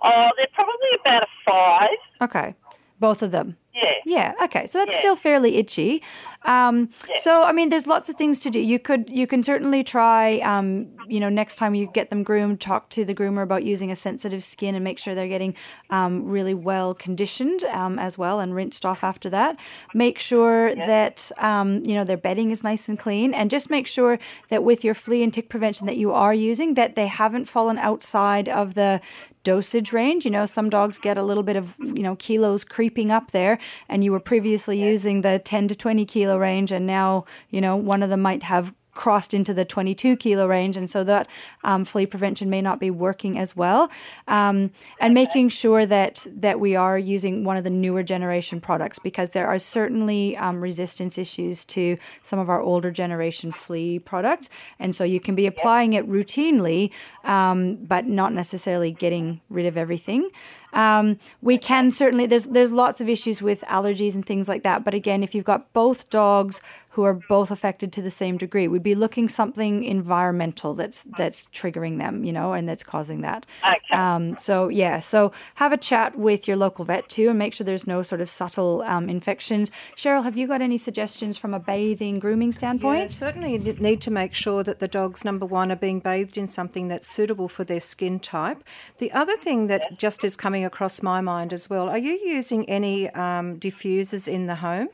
Oh, 0.04 0.30
they're 0.38 0.46
probably 0.54 0.90
about 1.04 1.24
a 1.24 1.28
five. 1.44 1.98
Okay, 2.22 2.54
both 3.00 3.24
of 3.24 3.32
them. 3.32 3.58
Yeah. 3.74 3.94
Yeah. 4.06 4.34
Okay. 4.44 4.66
So 4.68 4.80
that's 4.80 4.94
Yeah. 4.94 5.00
still 5.00 5.16
fairly 5.16 5.58
itchy. 5.58 6.02
Um, 6.46 6.90
So 7.18 7.44
I 7.44 7.52
mean, 7.52 7.70
there's 7.70 7.88
lots 7.88 8.10
of 8.10 8.16
things 8.16 8.40
to 8.40 8.50
do. 8.50 8.60
You 8.60 8.80
could 8.80 9.10
you 9.10 9.28
can 9.28 9.44
certainly 9.44 9.84
try. 9.84 10.40
Um, 10.40 10.88
you 11.10 11.22
know, 11.22 11.30
next 11.30 11.56
time 11.56 11.74
you 11.74 11.88
get 11.94 12.10
them 12.10 12.22
groomed, 12.22 12.60
talk 12.60 12.90
to 12.90 13.06
the 13.06 13.16
groomer 13.16 13.42
about 13.42 13.64
using 13.64 13.90
a 13.92 13.96
sensitive 13.96 14.44
skin 14.44 14.76
and 14.76 14.84
make 14.84 15.00
sure 15.00 15.16
they're 15.16 15.28
getting 15.30 15.56
um, 15.90 16.26
really 16.26 16.54
well 16.54 16.94
conditioned 16.94 17.64
um, 17.66 17.98
as 17.98 18.18
well 18.18 18.42
and 18.42 18.54
rinsed 18.54 18.86
off 18.86 19.06
after 19.06 19.30
that. 19.30 19.58
Make 19.94 20.20
sure 20.20 20.76
that 20.76 21.32
um, 21.38 21.82
you 21.86 21.96
know 21.96 22.04
their 22.04 22.18
bedding 22.18 22.52
is 22.52 22.64
nice 22.64 22.90
and 22.90 23.00
clean, 23.00 23.34
and 23.34 23.50
just 23.50 23.70
make 23.70 23.88
sure 23.88 24.20
that 24.50 24.64
with 24.64 24.84
your 24.84 24.94
flea 24.94 25.24
and 25.24 25.34
tick 25.34 25.48
prevention 25.50 25.88
that 25.88 25.98
you 25.98 26.12
are 26.12 26.34
using 26.34 26.74
that 26.74 26.96
they 26.96 27.08
haven't 27.08 27.46
fallen 27.46 27.78
outside 27.78 28.50
of 28.50 28.74
the 28.74 29.00
dosage 29.48 29.94
range. 29.94 30.26
You 30.26 30.32
know, 30.32 30.46
some 30.46 30.70
dogs 30.70 31.00
get 31.00 31.18
a 31.18 31.24
little 31.24 31.42
bit 31.42 31.56
of, 31.56 31.76
you 31.80 32.04
know, 32.04 32.18
kilos 32.18 32.66
creeping 32.66 33.12
up 33.12 33.32
there, 33.32 33.58
and 33.88 34.04
you 34.04 34.12
were 34.12 34.20
previously 34.20 34.78
using 34.84 35.22
the 35.22 35.40
10 35.40 35.70
to 35.70 35.76
20 35.76 36.06
kilo 36.06 36.27
range, 36.36 36.72
and 36.72 36.88
now, 36.88 37.26
you 37.50 37.62
know, 37.62 37.76
one 37.76 38.04
of 38.04 38.10
them 38.10 38.22
might 38.22 38.44
have 38.44 38.74
crossed 38.98 39.34
into 39.34 39.54
the 39.54 39.64
22 39.64 40.18
kilo 40.18 40.46
range 40.46 40.76
and 40.76 40.90
so 40.90 41.04
that 41.06 41.28
um, 41.64 41.86
flea 41.86 42.06
prevention 42.06 42.50
may 42.50 42.62
not 42.62 42.80
be 42.80 42.90
working 42.90 43.38
as 43.38 43.56
well. 43.56 43.90
Um, 44.28 44.72
and 45.00 45.14
making 45.14 45.50
sure 45.50 45.86
that 45.86 46.28
that 46.30 46.60
we 46.60 46.76
are 46.76 46.98
using 46.98 47.46
one 47.46 47.56
of 47.56 47.64
the 47.64 47.70
newer 47.70 48.04
generation 48.04 48.60
products 48.60 49.00
because 49.00 49.30
there 49.30 49.48
are 49.48 49.60
certainly 49.60 50.36
um, 50.36 50.62
resistance 50.62 51.18
issues 51.18 51.64
to 51.66 51.98
some 52.22 52.40
of 52.40 52.50
our 52.50 52.62
older 52.62 52.92
generation 52.92 53.52
flea 53.52 54.00
products. 54.00 54.50
And 54.80 54.94
so 54.96 55.04
you 55.04 55.20
can 55.20 55.36
be 55.36 55.48
applying 55.48 55.94
it 55.94 56.10
routinely 56.10 56.92
um, 57.24 57.76
but 57.76 58.06
not 58.08 58.34
necessarily 58.34 58.92
getting 58.92 59.42
rid 59.50 59.66
of 59.66 59.78
everything. 59.78 60.30
Um, 60.74 61.18
we 61.42 61.58
can 61.58 61.92
certainly 61.92 62.26
there's 62.26 62.46
there's 62.46 62.72
lots 62.72 63.00
of 63.00 63.08
issues 63.08 63.42
with 63.42 63.62
allergies 63.62 64.16
and 64.16 64.26
things 64.26 64.48
like 64.48 64.64
that. 64.64 64.84
But 64.84 64.94
again, 64.94 65.24
if 65.24 65.34
you've 65.34 65.46
got 65.46 65.72
both 65.74 66.10
dogs 66.10 66.62
who 66.98 67.04
are 67.04 67.14
both 67.14 67.52
affected 67.52 67.94
to 67.94 68.02
the 68.02 68.10
same 68.10 68.38
degree, 68.38 68.68
we'd 68.68 68.82
be 68.82 68.96
looking 68.96 69.28
something 69.30 69.84
environmental 69.84 70.74
that's 70.74 71.04
that's 71.16 71.46
triggering 71.54 72.00
them, 72.00 72.24
you 72.24 72.34
know, 72.34 72.54
and 72.54 72.68
that's 72.68 72.84
causing 72.84 73.22
that. 73.22 73.46
Okay. 73.64 73.94
Um, 73.94 74.36
so 74.40 74.68
yeah, 74.68 75.00
so 75.00 75.32
have 75.56 75.72
a 75.72 75.78
chat 75.78 76.18
with 76.18 76.48
your 76.48 76.58
local 76.58 76.86
vet 76.86 77.08
too, 77.08 77.30
and 77.30 77.38
make 77.38 77.54
sure 77.54 77.66
there's 77.66 77.86
no 77.86 78.02
sort 78.02 78.20
of 78.20 78.30
subtle 78.30 78.82
um, 78.82 79.10
infections. 79.10 79.70
Cheryl, 79.96 80.24
have 80.24 80.36
you 80.36 80.48
got 80.48 80.60
any 80.60 80.80
suggestions 80.80 81.38
from 81.38 81.54
a 81.54 81.60
bathing 81.60 82.18
grooming 82.18 82.52
standpoint? 82.52 83.02
Yeah, 83.02 83.08
certainly 83.08 83.54
you 83.54 83.60
need 83.74 84.02
to 84.02 84.10
make 84.10 84.34
sure 84.34 84.64
that 84.64 84.80
the 84.80 84.88
dogs, 84.88 85.24
number 85.24 85.46
one, 85.46 85.72
are 85.72 85.76
being 85.76 86.00
bathed 86.00 86.36
in 86.36 86.48
something 86.48 86.88
that's 86.88 87.08
suitable 87.08 87.48
for 87.48 87.64
their 87.64 87.80
skin 87.80 88.20
type. 88.20 88.64
The 88.98 89.12
other 89.12 89.38
thing 89.38 89.68
that 89.68 90.00
just 90.00 90.24
is 90.24 90.36
coming 90.36 90.66
across 90.66 91.04
my 91.04 91.22
mind 91.22 91.54
as 91.54 91.70
well 91.70 91.90
are 91.90 92.00
you 92.00 92.14
using 92.26 92.68
any 92.68 93.08
um, 93.12 93.60
diffusers 93.60 94.28
in 94.28 94.48
the 94.48 94.56
home? 94.56 94.90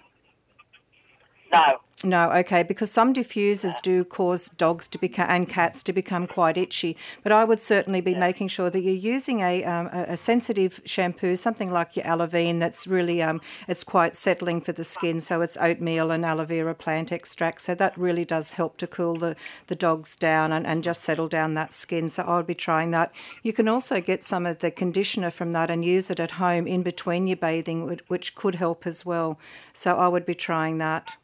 No. 1.54 1.80
No, 2.06 2.30
okay, 2.32 2.64
because 2.64 2.92
some 2.92 3.14
diffusers 3.14 3.82
do 3.82 4.04
cause 4.04 4.50
dogs 4.50 4.90
to 4.90 4.98
become 4.98 5.28
and 5.30 5.48
cats 5.48 5.82
to 5.84 5.94
become 5.94 6.28
quite 6.28 6.58
itchy. 6.58 6.98
But 7.22 7.32
I 7.32 7.46
would 7.46 7.62
certainly 7.62 8.02
be 8.02 8.14
making 8.14 8.50
sure 8.50 8.70
that 8.70 8.82
you're 8.82 8.94
using 8.94 9.40
a, 9.40 9.64
um, 9.64 9.88
a, 9.88 10.18
sensitive 10.18 10.82
shampoo, 10.84 11.38
something 11.38 11.72
like 11.72 11.96
your 11.96 12.04
Aloveen. 12.04 12.60
That's 12.60 12.88
really 12.88 13.22
um, 13.22 13.40
it's 13.70 13.86
quite 13.86 14.16
settling 14.16 14.60
for 14.60 14.74
the 14.74 14.84
skin. 14.84 15.22
So 15.22 15.40
it's 15.40 15.56
oatmeal 15.56 16.12
and 16.12 16.26
aloe 16.26 16.44
vera 16.44 16.76
plant 16.76 17.14
extract. 17.14 17.62
So 17.62 17.74
that 17.76 17.98
really 17.98 18.26
does 18.26 18.52
help 18.52 18.76
to 18.78 18.88
cool 18.88 19.16
the, 19.16 19.38
the 19.68 19.76
dogs 19.76 20.18
down 20.18 20.52
and, 20.52 20.68
and 20.68 20.84
just 20.84 21.04
settle 21.04 21.30
down 21.30 21.54
that 21.54 21.72
skin. 21.72 22.10
So 22.10 22.24
I 22.24 22.36
would 22.36 22.48
be 22.48 22.54
trying 22.54 22.92
that. 22.92 23.14
You 23.44 23.54
can 23.54 23.70
also 23.70 24.02
get 24.02 24.24
some 24.24 24.46
of 24.46 24.60
the 24.60 24.72
conditioner 24.72 25.32
from 25.32 25.54
that 25.54 25.72
and 25.72 25.86
use 25.86 26.12
it 26.12 26.20
at 26.20 26.32
home 26.32 26.68
in 26.68 26.84
between 26.84 27.28
your 27.28 27.38
bathing, 27.38 27.98
which 28.10 28.36
could 28.36 28.56
help 28.56 28.86
as 28.86 29.06
well. 29.06 29.40
So 29.72 29.96
I 29.96 30.10
would 30.10 30.26
be 30.26 30.36
trying 30.36 30.80
that. 30.80 31.16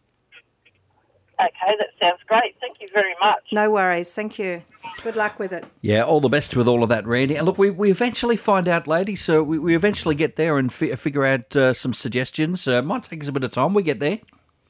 Okay, 1.39 1.75
that 1.79 1.87
sounds 1.99 2.19
great. 2.27 2.55
Thank 2.59 2.81
you 2.81 2.87
very 2.93 3.15
much. 3.21 3.43
No 3.53 3.71
worries. 3.71 4.13
Thank 4.13 4.37
you. 4.37 4.61
Good 5.03 5.15
luck 5.15 5.39
with 5.39 5.53
it. 5.53 5.63
Yeah, 5.81 6.03
all 6.03 6.19
the 6.19 6.27
best 6.27 6.55
with 6.55 6.67
all 6.67 6.83
of 6.83 6.89
that, 6.89 7.07
Randy. 7.07 7.35
And 7.37 7.45
look, 7.45 7.57
we, 7.57 7.69
we 7.69 7.89
eventually 7.91 8.35
find 8.35 8.67
out, 8.67 8.87
ladies. 8.87 9.21
So 9.21 9.41
we, 9.41 9.57
we 9.57 9.73
eventually 9.75 10.15
get 10.15 10.35
there 10.35 10.57
and 10.57 10.71
fi- 10.71 10.93
figure 10.95 11.25
out 11.25 11.55
uh, 11.55 11.73
some 11.73 11.93
suggestions. 11.93 12.67
Uh, 12.67 12.81
might 12.81 13.03
take 13.03 13.21
us 13.23 13.29
a 13.29 13.31
bit 13.31 13.45
of 13.45 13.51
time. 13.51 13.73
We 13.73 13.83
get 13.83 13.99
there. 14.01 14.19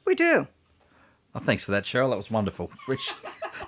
We 0.06 0.14
do. 0.14 0.46
Oh, 1.32 1.38
thanks 1.38 1.62
for 1.62 1.70
that, 1.70 1.84
Cheryl. 1.84 2.10
That 2.10 2.16
was 2.16 2.28
wonderful. 2.28 2.72
Rich, 2.88 3.12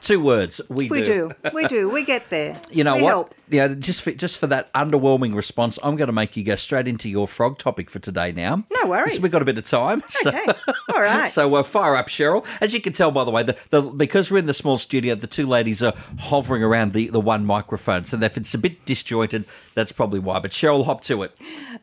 two 0.01 0.21
words. 0.21 0.61
We, 0.69 0.89
We 0.89 1.03
do. 1.03 1.31
We 1.55 1.67
do. 1.69 1.89
We 1.89 2.05
get 2.05 2.29
there. 2.29 2.61
You 2.73 2.83
know 2.83 2.97
we 2.97 3.03
what? 3.03 3.09
Help. 3.09 3.35
Yeah, 3.49 3.69
just 3.69 4.03
for, 4.03 4.11
just 4.11 4.39
for 4.39 4.49
that 4.49 4.73
underwhelming 4.73 5.33
response, 5.35 5.79
I'm 5.81 5.95
going 5.95 6.09
to 6.09 6.13
make 6.13 6.37
you 6.37 6.43
go 6.43 6.57
straight 6.57 6.89
into 6.89 7.09
your 7.09 7.29
frog 7.29 7.59
topic 7.59 7.89
for 7.89 8.01
today. 8.01 8.33
Now, 8.33 8.65
No 8.83 8.89
worries. 8.89 9.21
We've 9.21 9.31
got 9.31 9.43
a 9.43 9.45
bit 9.45 9.59
of 9.59 9.65
time. 9.65 10.03
So, 10.09 10.31
Okay. 10.31 10.45
All 10.93 11.01
right. 11.01 11.31
so 11.31 11.55
uh, 11.55 11.63
fire 11.63 11.95
up, 11.95 12.09
Cheryl. 12.09 12.45
As 12.61 12.75
you 12.75 12.81
can 12.81 12.93
tell, 12.95 13.13
by 13.13 13.25
the 13.25 13.31
way, 13.31 13.45
the, 13.45 13.57
the, 13.71 13.81
because 13.83 14.31
we're 14.31 14.39
in 14.39 14.47
the 14.47 14.55
small 14.55 14.77
studio, 14.79 15.15
the 15.15 15.27
two 15.29 15.47
ladies 15.47 15.83
are 15.85 15.95
hovering 16.19 16.65
around 16.65 16.93
the, 16.93 17.09
the 17.09 17.21
one 17.21 17.45
microphone. 17.47 18.07
So 18.07 18.19
if 18.21 18.37
it's 18.37 18.55
a 18.55 18.59
bit 18.59 18.85
disjointed, 18.87 19.45
that's 19.75 19.93
probably 19.93 20.19
why. 20.19 20.41
But 20.41 20.51
Cheryl, 20.51 20.85
hop 20.85 21.03
to 21.03 21.23
it. 21.23 21.39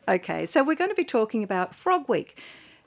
Okay, 0.08 0.44
so 0.44 0.62
we're 0.62 0.74
going 0.74 0.90
to 0.90 0.94
be 0.96 1.04
talking 1.04 1.42
about 1.42 1.74
Frog 1.74 2.06
Week. 2.08 2.38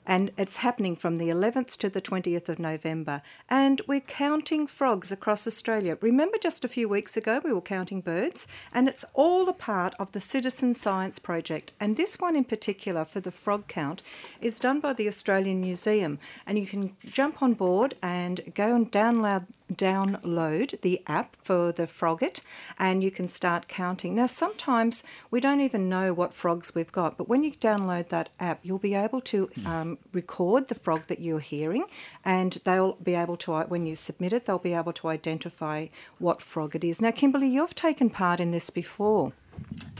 And 0.06 0.30
it's 0.36 0.56
happening 0.56 0.96
from 0.96 1.16
the 1.16 1.28
11th 1.28 1.76
to 1.78 1.88
the 1.88 2.02
20th 2.02 2.48
of 2.48 2.58
November. 2.58 3.22
And 3.48 3.80
we're 3.86 4.00
counting 4.00 4.66
frogs 4.66 5.10
across 5.10 5.46
Australia. 5.46 5.98
Remember, 6.00 6.38
just 6.38 6.64
a 6.64 6.68
few 6.68 6.88
weeks 6.88 7.16
ago, 7.16 7.40
we 7.44 7.52
were 7.52 7.60
counting 7.60 8.00
birds, 8.00 8.46
and 8.72 8.88
it's 8.88 9.04
all 9.14 9.48
a 9.48 9.52
part 9.52 9.94
of 9.98 10.12
the 10.12 10.20
Citizen 10.20 10.74
Science 10.74 11.18
Project. 11.18 11.72
And 11.80 11.96
this 11.96 12.18
one 12.18 12.36
in 12.36 12.44
particular, 12.44 13.04
for 13.04 13.20
the 13.20 13.30
frog 13.30 13.68
count, 13.68 14.02
is 14.40 14.58
done 14.58 14.80
by 14.80 14.92
the 14.92 15.08
Australian 15.08 15.60
Museum. 15.60 16.18
And 16.46 16.58
you 16.58 16.66
can 16.66 16.96
jump 17.04 17.42
on 17.42 17.54
board 17.54 17.94
and 18.02 18.52
go 18.54 18.74
and 18.74 18.90
download 18.90 19.46
download 19.72 20.80
the 20.82 21.02
app 21.06 21.36
for 21.42 21.72
the 21.72 21.84
FrogID 21.84 22.40
and 22.78 23.02
you 23.02 23.10
can 23.10 23.28
start 23.28 23.68
counting. 23.68 24.14
Now, 24.14 24.26
sometimes 24.26 25.04
we 25.30 25.40
don't 25.40 25.60
even 25.60 25.88
know 25.88 26.12
what 26.12 26.34
frogs 26.34 26.74
we've 26.74 26.92
got, 26.92 27.16
but 27.16 27.28
when 27.28 27.44
you 27.44 27.52
download 27.52 28.08
that 28.08 28.30
app, 28.38 28.60
you'll 28.62 28.78
be 28.78 28.94
able 28.94 29.20
to 29.22 29.48
um, 29.64 29.98
record 30.12 30.68
the 30.68 30.74
frog 30.74 31.06
that 31.06 31.20
you're 31.20 31.40
hearing 31.40 31.84
and 32.24 32.58
they'll 32.64 32.94
be 32.94 33.14
able 33.14 33.36
to, 33.38 33.60
when 33.62 33.86
you 33.86 33.96
submit 33.96 34.32
it, 34.32 34.46
they'll 34.46 34.58
be 34.58 34.74
able 34.74 34.92
to 34.92 35.08
identify 35.08 35.86
what 36.18 36.42
frog 36.42 36.76
it 36.76 36.84
is. 36.84 37.00
Now, 37.00 37.10
Kimberly, 37.10 37.48
you've 37.48 37.74
taken 37.74 38.10
part 38.10 38.40
in 38.40 38.50
this 38.50 38.70
before. 38.70 39.32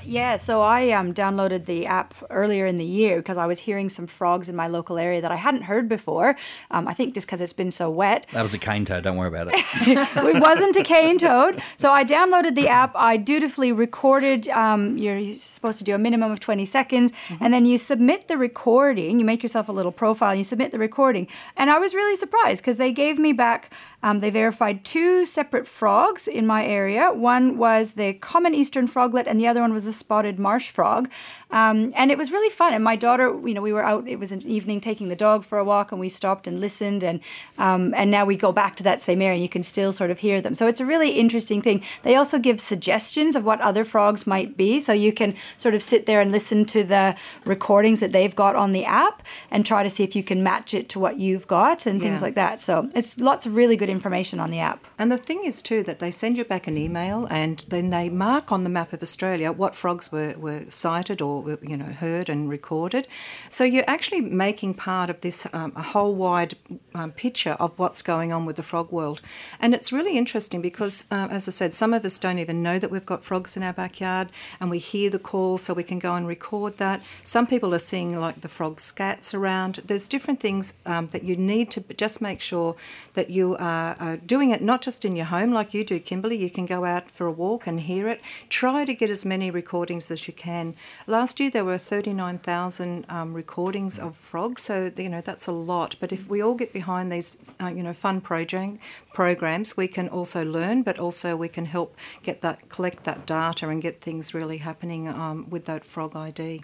Yeah, 0.07 0.37
so 0.37 0.61
I 0.61 0.91
um, 0.91 1.15
downloaded 1.15 1.65
the 1.65 1.87
app 1.87 2.15
earlier 2.31 2.67
in 2.67 2.77
the 2.77 2.85
year 2.85 3.17
because 3.17 3.39
I 3.39 3.47
was 3.47 3.59
hearing 3.59 3.89
some 3.89 4.07
frogs 4.07 4.49
in 4.49 4.57
my 4.57 4.67
local 4.67 4.99
area 4.99 5.21
that 5.21 5.33
I 5.33 5.37
hadn't 5.37 5.63
heard 5.63 5.89
before. 5.89 6.37
Um, 6.71 6.87
I 6.87 6.95
think 6.95 7.15
just 7.15 7.27
because 7.27 7.41
it's 7.41 7.53
been 7.53 7.71
so 7.71 7.91
wet. 7.91 8.27
That 8.33 8.43
was 8.43 8.55
a 8.55 8.59
cane 8.59 8.85
toad, 8.85 9.05
Don't 9.05 9.17
worry 9.17 9.29
about 9.29 9.49
it. 9.49 9.55
it 9.87 10.41
wasn't 10.41 10.77
a 10.77 10.83
cane 10.83 11.19
toad. 11.19 11.63
So 11.79 11.91
I 11.91 12.05
downloaded 12.05 12.55
the 12.55 12.69
app. 12.69 12.93
I 12.95 13.17
dutifully 13.17 13.73
recorded. 13.73 14.49
Um, 14.49 14.99
you're, 14.99 15.17
you're 15.17 15.37
supposed 15.37 15.79
to 15.79 15.85
do 15.85 15.95
a 15.95 15.99
minimum 15.99 16.31
of 16.31 16.41
20 16.41 16.67
seconds. 16.67 17.13
And 17.41 17.55
then 17.55 17.65
you 17.65 17.79
submit 17.79 18.29
the 18.29 18.37
recording. 18.37 19.19
You 19.19 19.25
make 19.25 19.43
yourself 19.43 19.69
a 19.69 19.73
little 19.73 19.93
profile 19.93 20.31
and 20.31 20.39
you 20.39 20.45
submit 20.45 20.73
the 20.73 20.79
recording. 20.79 21.29
And 21.57 21.71
I 21.71 21.79
was 21.79 21.95
really 21.95 22.17
surprised 22.17 22.63
because 22.63 22.77
they 22.77 22.93
gave 22.93 23.19
me 23.19 23.33
back, 23.33 23.73
um, 24.05 24.21
they 24.21 24.29
verified 24.29 24.85
two 24.85 25.25
separate 25.25 25.67
frogs 25.67 26.29
in 26.29 26.47
my 26.47 26.63
area. 26.67 27.11
One 27.11 27.57
was 27.57 27.93
the 27.93 28.13
common 28.13 28.55
eastern 28.55 28.87
froglet 28.87 29.27
and 29.27 29.41
the 29.41 29.47
other 29.47 29.63
one 29.63 29.73
was 29.73 29.85
the 29.85 29.95
spotted 29.95 30.39
marsh 30.39 30.69
frog. 30.69 31.09
Um, 31.51 31.93
and 31.95 32.11
it 32.11 32.19
was 32.19 32.31
really 32.33 32.51
fun. 32.51 32.75
And 32.75 32.85
my 32.85 32.97
daughter, 32.97 33.27
you 33.47 33.55
know, 33.55 33.63
we 33.63 33.73
were 33.73 33.85
out, 33.85 34.07
it 34.07 34.19
was 34.19 34.31
an 34.33 34.43
evening 34.43 34.81
taking 34.81 35.09
the 35.09 35.17
dog 35.17 35.43
for 35.45 35.57
a 35.57 35.65
walk 35.65 35.91
and 35.91 36.01
we 36.01 36.09
stopped 36.11 36.47
and 36.47 36.61
listened. 36.61 37.03
And, 37.03 37.21
um, 37.59 37.95
and 37.95 38.11
now 38.11 38.27
we 38.27 38.37
go 38.37 38.53
back 38.53 38.77
to 38.77 38.83
that 38.83 39.01
same 39.01 39.23
area 39.23 39.35
and 39.35 39.43
you 39.43 39.49
can 39.49 39.63
still 39.63 39.93
sort 39.93 40.11
of 40.11 40.19
hear 40.19 40.43
them. 40.43 40.55
So 40.55 40.67
it's 40.67 40.81
a 40.81 40.85
really 40.85 41.13
interesting 41.13 41.63
thing. 41.63 41.83
They 42.03 42.17
also 42.17 42.39
give 42.39 42.61
suggestions 42.61 43.37
of 43.37 43.45
what 43.45 43.61
other 43.63 43.87
frogs 43.87 44.27
might 44.27 44.55
be. 44.57 44.81
So 44.81 44.93
you 44.93 45.13
can 45.15 45.35
sort 45.57 45.75
of 45.75 45.83
sit 45.83 46.05
there 46.05 46.21
and 46.21 46.31
listen 46.31 46.67
to 46.67 46.85
the 46.85 47.15
recordings 47.47 48.01
that 48.01 48.13
they've 48.13 48.35
got 48.35 48.55
on 48.55 48.73
the 48.73 48.85
app 48.85 49.23
and 49.51 49.65
try 49.65 49.83
to 49.83 49.89
see 49.89 50.05
if 50.05 50.15
you 50.15 50.25
can 50.25 50.43
match 50.43 50.75
it 50.75 50.91
to 50.91 50.99
what 50.99 51.19
you've 51.19 51.47
got 51.47 51.87
and 51.87 52.01
things 52.03 52.17
Yeah. 52.21 52.27
like 52.27 52.35
that. 52.35 52.61
So 52.61 52.91
it's 52.95 53.19
lots 53.19 53.47
of 53.47 53.55
really 53.55 53.77
good 53.77 53.94
information 53.95 54.39
on 54.41 54.51
the 54.51 54.61
app. 54.61 54.87
And 54.99 55.11
the 55.11 55.17
thing 55.17 55.45
is, 55.45 55.63
too, 55.63 55.83
that 55.85 55.99
they 55.99 56.11
send 56.11 56.37
you 56.37 56.45
back 56.45 56.67
an 56.67 56.77
email 56.77 57.27
and 57.31 57.65
then 57.69 57.91
they 57.91 58.09
mark 58.09 58.53
on 58.53 58.65
the 58.65 58.71
map 58.71 58.93
of 58.93 59.03
Australia 59.03 59.53
what 59.53 59.75
frogs 59.75 60.13
were, 60.13 60.35
were 60.37 60.65
sighted 60.69 61.23
or, 61.23 61.59
you 61.63 61.77
know, 61.77 61.93
heard 62.05 62.29
and 62.29 62.51
recorded. 62.51 63.09
So 63.49 63.65
you're 63.65 63.89
actually 63.89 64.21
making 64.21 64.75
part 64.75 65.09
of 65.11 65.21
this 65.21 65.47
um, 65.53 65.73
a 65.77 65.83
whole 65.83 66.15
wide 66.15 66.55
um, 66.95 67.13
picture 67.13 67.57
of 67.65 67.79
what's 67.79 68.03
going 68.03 68.33
on 68.33 68.47
with 68.47 68.57
the 68.57 68.63
frog 68.63 68.91
world. 68.91 69.21
And 69.61 69.75
it's 69.75 69.93
really 69.93 70.17
interesting 70.19 70.61
because, 70.61 71.05
um, 71.11 71.31
as 71.31 71.49
I 71.49 71.53
said, 71.53 71.75
some 71.75 71.95
of 71.95 72.05
us 72.05 72.19
don't 72.19 72.39
even 72.39 72.63
know 72.63 72.79
that 72.79 72.91
we've 72.91 73.07
got 73.07 73.25
frogs 73.25 73.57
in 73.57 73.63
our 73.63 73.73
backyard 73.73 74.29
and 74.61 74.71
we 74.71 74.79
hear 74.79 75.11
the 75.11 75.19
call 75.19 75.59
so 75.59 75.75
we 75.75 75.85
can 75.85 75.99
go 75.99 76.15
and 76.15 76.27
record 76.27 76.79
that. 76.79 77.03
Some 77.23 77.47
people 77.47 77.75
are 77.75 77.79
seeing 77.79 78.19
like 78.19 78.41
the 78.41 78.49
frog 78.49 78.79
scats 78.79 79.35
around. 79.35 79.81
There's 79.87 80.09
different 80.09 80.41
things 80.41 80.75
um, 80.87 81.09
that 81.09 81.25
you 81.25 81.37
need 81.37 81.71
to 81.73 81.81
just 81.95 82.21
make 82.21 82.41
sure 82.41 82.77
that 83.15 83.31
you 83.31 83.57
are 83.57 83.84
uh, 83.99 84.17
doing 84.25 84.51
it 84.51 84.63
not 84.63 84.83
just 84.83 85.05
in 85.05 85.17
your 85.17 85.27
home 85.27 85.53
like 85.53 85.75
you 85.75 85.85
do, 85.85 85.99
Kimberly. 86.01 86.37
You 86.37 86.51
can 86.51 86.67
go 86.67 86.85
out 86.85 87.11
for 87.11 87.27
a 87.27 87.33
walk 87.33 87.67
and 87.67 87.81
hear 87.81 88.09
it. 88.09 88.21
Try 88.49 88.85
to 88.85 88.95
get 88.95 89.11
as 89.11 89.25
many 89.25 89.51
recordings 89.51 89.75
recordings 89.75 90.11
as 90.11 90.27
you 90.29 90.35
can. 90.35 90.75
Last 91.07 91.41
year 91.41 91.51
there 91.51 91.65
were 91.65 91.79
39,000 91.79 93.07
um, 93.09 93.35
recordings 93.35 93.99
of 93.99 94.15
frogs, 94.15 94.63
so 94.63 94.93
you 94.97 95.09
know 95.09 95.21
that's 95.21 95.47
a 95.47 95.53
lot. 95.53 95.97
But 96.01 96.13
if 96.13 96.29
we 96.29 96.41
all 96.43 96.55
get 96.55 96.73
behind 96.73 97.11
these, 97.11 97.33
uh, 97.61 97.69
you 97.69 97.83
know, 97.83 97.93
fun 97.93 98.21
project 98.21 98.79
programs, 99.13 99.77
we 99.77 99.89
can 99.89 100.09
also 100.09 100.45
learn, 100.45 100.83
but 100.83 100.99
also 100.99 101.37
we 101.37 101.49
can 101.49 101.67
help 101.67 101.97
get 102.23 102.41
that, 102.43 102.69
collect 102.69 103.05
that 103.05 103.27
data 103.27 103.69
and 103.69 103.83
get 103.83 104.01
things 104.01 104.35
really 104.35 104.59
happening 104.59 105.09
um, 105.09 105.47
with 105.51 105.65
that 105.65 105.85
frog 105.85 106.17
ID. 106.17 106.63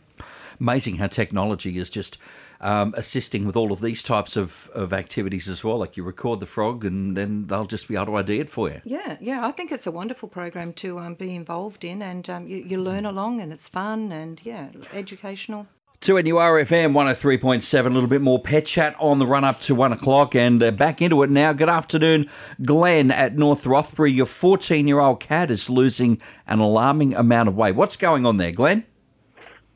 Amazing 0.61 0.96
how 0.96 1.09
technology 1.09 1.78
is 1.78 1.90
just 1.90 2.18
um, 2.61 2.94
assisting 2.96 3.46
with 3.46 3.57
all 3.57 3.73
of 3.73 3.81
these 3.81 4.03
types 4.03 4.37
of, 4.37 4.68
of 4.75 4.92
activities 4.92 5.49
as 5.49 5.64
well. 5.64 5.79
Like 5.79 5.96
you 5.96 6.05
record 6.05 6.40
the 6.40 6.46
frog 6.46 6.85
and 6.85 7.16
then 7.16 7.46
they'll 7.46 7.64
just 7.66 7.88
be 7.88 7.96
able 7.96 8.07
to 8.07 8.16
ID 8.16 8.40
it 8.40 8.51
for 8.51 8.68
you. 8.68 8.81
Yeah, 8.85 9.16
yeah, 9.20 9.46
I 9.46 9.51
think 9.51 9.73
it's 9.73 9.87
a 9.87 9.90
wonderful 9.90 10.29
program 10.29 10.73
to 10.75 10.99
um, 10.99 11.14
be 11.14 11.35
involved 11.35 11.85
in, 11.85 12.03
and 12.03 12.29
um, 12.29 12.46
you, 12.46 12.59
you 12.59 12.81
learn 12.81 13.07
along, 13.07 13.40
and 13.40 13.53
it's 13.53 13.68
fun, 13.68 14.12
and 14.12 14.40
yeah, 14.44 14.68
educational. 14.92 15.66
To 16.03 16.14
NURFM 16.14 16.92
103.7, 16.94 17.87
a 17.87 17.90
little 17.90 18.09
bit 18.09 18.23
more 18.23 18.40
pet 18.40 18.64
chat 18.64 18.96
on 18.99 19.18
the 19.18 19.27
run 19.27 19.44
up 19.44 19.61
to 19.61 19.75
one 19.75 19.92
o'clock 19.92 20.35
and 20.35 20.62
uh, 20.62 20.70
back 20.70 21.03
into 21.03 21.23
it 21.23 21.29
now. 21.29 21.53
Good 21.53 21.68
afternoon, 21.68 22.31
Glenn 22.62 23.11
at 23.11 23.37
North 23.37 23.66
Rothbury. 23.66 24.11
Your 24.11 24.25
14 24.25 24.88
year 24.88 24.99
old 24.99 25.20
cat 25.20 25.51
is 25.51 25.68
losing 25.68 26.18
an 26.46 26.59
alarming 26.59 27.14
amount 27.14 27.51
of 27.51 27.55
weight. 27.55 27.75
What's 27.75 27.99
going 27.99 28.25
on 28.25 28.38
there, 28.38 28.51
Glenn? 28.51 28.87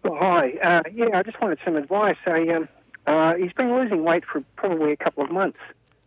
Well, 0.02 0.16
hi. 0.18 0.52
Uh, 0.62 0.82
yeah, 0.94 1.18
I 1.18 1.22
just 1.22 1.40
wanted 1.42 1.58
some 1.62 1.76
advice. 1.76 2.16
I, 2.26 2.48
um, 2.48 2.68
uh, 3.06 3.34
he's 3.34 3.52
been 3.52 3.72
losing 3.74 4.04
weight 4.04 4.24
for 4.24 4.42
probably 4.56 4.92
a 4.92 4.96
couple 4.96 5.22
of 5.24 5.30
months, 5.30 5.58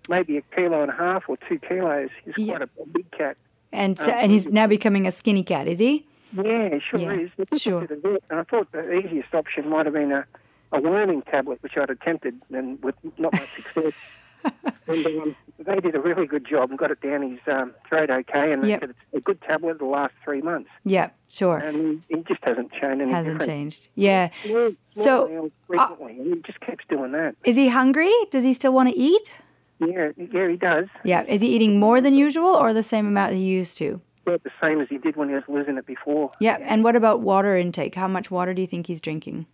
maybe 0.09 0.37
a 0.37 0.41
kilo 0.55 0.81
and 0.81 0.91
a 0.91 0.95
half 0.95 1.23
or 1.27 1.37
two 1.47 1.59
kilos. 1.59 2.09
He's 2.25 2.37
Yeah. 2.37 2.57
quite 2.57 2.61
a 2.63 2.85
big 2.91 3.11
cat. 3.11 3.37
And 3.73 3.97
so, 3.97 4.09
and 4.09 4.31
he's 4.31 4.45
now 4.47 4.65
becoming 4.67 5.05
a 5.05 5.11
skinny 5.11 5.43
cat, 5.43 5.67
is 5.67 5.79
he? 5.79 6.05
Yeah, 6.33 6.79
sure 6.79 6.99
Yeah, 6.99 7.27
is. 7.51 7.61
Sure. 7.61 7.81
looked 7.81 7.91
at 7.91 7.97
it, 8.03 8.23
And 8.29 8.39
I 8.39 8.43
thought 8.43 8.71
the 8.71 8.93
easiest 8.93 9.33
option 9.33 9.69
might 9.69 9.85
have 9.85 9.93
been 9.93 10.11
a, 10.11 10.25
a 10.71 10.79
worming 10.81 11.21
tablet, 11.23 11.61
which 11.61 11.77
I'd 11.77 11.89
attempted 11.89 12.39
and 12.53 12.81
with 12.83 12.95
not 13.17 13.33
much 13.33 13.41
success. 13.55 13.93
and 14.87 15.05
um, 15.05 15.35
they 15.59 15.79
did 15.79 15.95
a 15.95 15.99
really 15.99 16.27
good 16.27 16.45
job 16.47 16.69
and 16.69 16.79
got 16.79 16.91
it 16.91 17.01
down 17.01 17.21
his 17.29 17.39
um, 17.47 17.73
throat 17.87 18.09
okay. 18.09 18.51
And 18.51 18.65
Yep. 18.65 18.83
it's 18.83 18.93
a 19.13 19.19
good 19.19 19.41
tablet 19.41 19.79
the 19.79 19.85
last 19.85 20.13
three 20.23 20.41
months. 20.41 20.69
Yeah, 20.85 21.09
sure. 21.29 21.57
And 21.57 22.03
he 22.09 22.23
just 22.27 22.43
hasn't 22.43 22.71
any 22.81 23.09
Hasn't 23.11 23.43
changed. 23.45 23.89
Yeah. 23.95 24.29
Yeah, 24.45 24.69
So, 24.91 25.27
more 25.27 25.49
frequently, 25.67 26.19
and 26.19 26.35
he 26.35 26.41
just 26.41 26.59
keeps 26.61 26.83
doing 26.89 27.11
that. 27.13 27.35
is 27.45 27.55
he 27.55 27.69
hungry? 27.69 28.13
Does 28.31 28.43
he 28.43 28.53
still 28.53 28.73
want 28.73 28.89
to 28.89 28.95
eat? 28.97 29.37
Yeah, 29.79 30.09
yeah, 30.17 30.47
he 30.47 30.55
does. 30.55 30.87
Yeah. 31.03 31.23
Is 31.23 31.41
he 31.41 31.49
eating 31.49 31.79
more 31.79 32.01
than 32.01 32.13
usual 32.13 32.47
or 32.49 32.73
the 32.73 32.83
same 32.83 33.05
amount 33.07 33.33
he 33.33 33.43
used 33.43 33.77
to? 33.77 34.01
About 34.25 34.43
the 34.43 34.51
same 34.61 34.81
as 34.81 34.87
he 34.89 34.97
did 34.97 35.15
when 35.15 35.29
he 35.29 35.35
was 35.35 35.43
losing 35.47 35.77
it 35.77 35.85
before. 35.85 36.31
Yeah. 36.39 36.57
And 36.61 36.83
what 36.83 36.95
about 36.95 37.21
water 37.21 37.55
intake? 37.55 37.95
How 37.95 38.07
much 38.07 38.31
water 38.31 38.53
do 38.53 38.61
you 38.61 38.67
think 38.67 38.87
he's 38.87 38.99
drinking? 38.99 39.45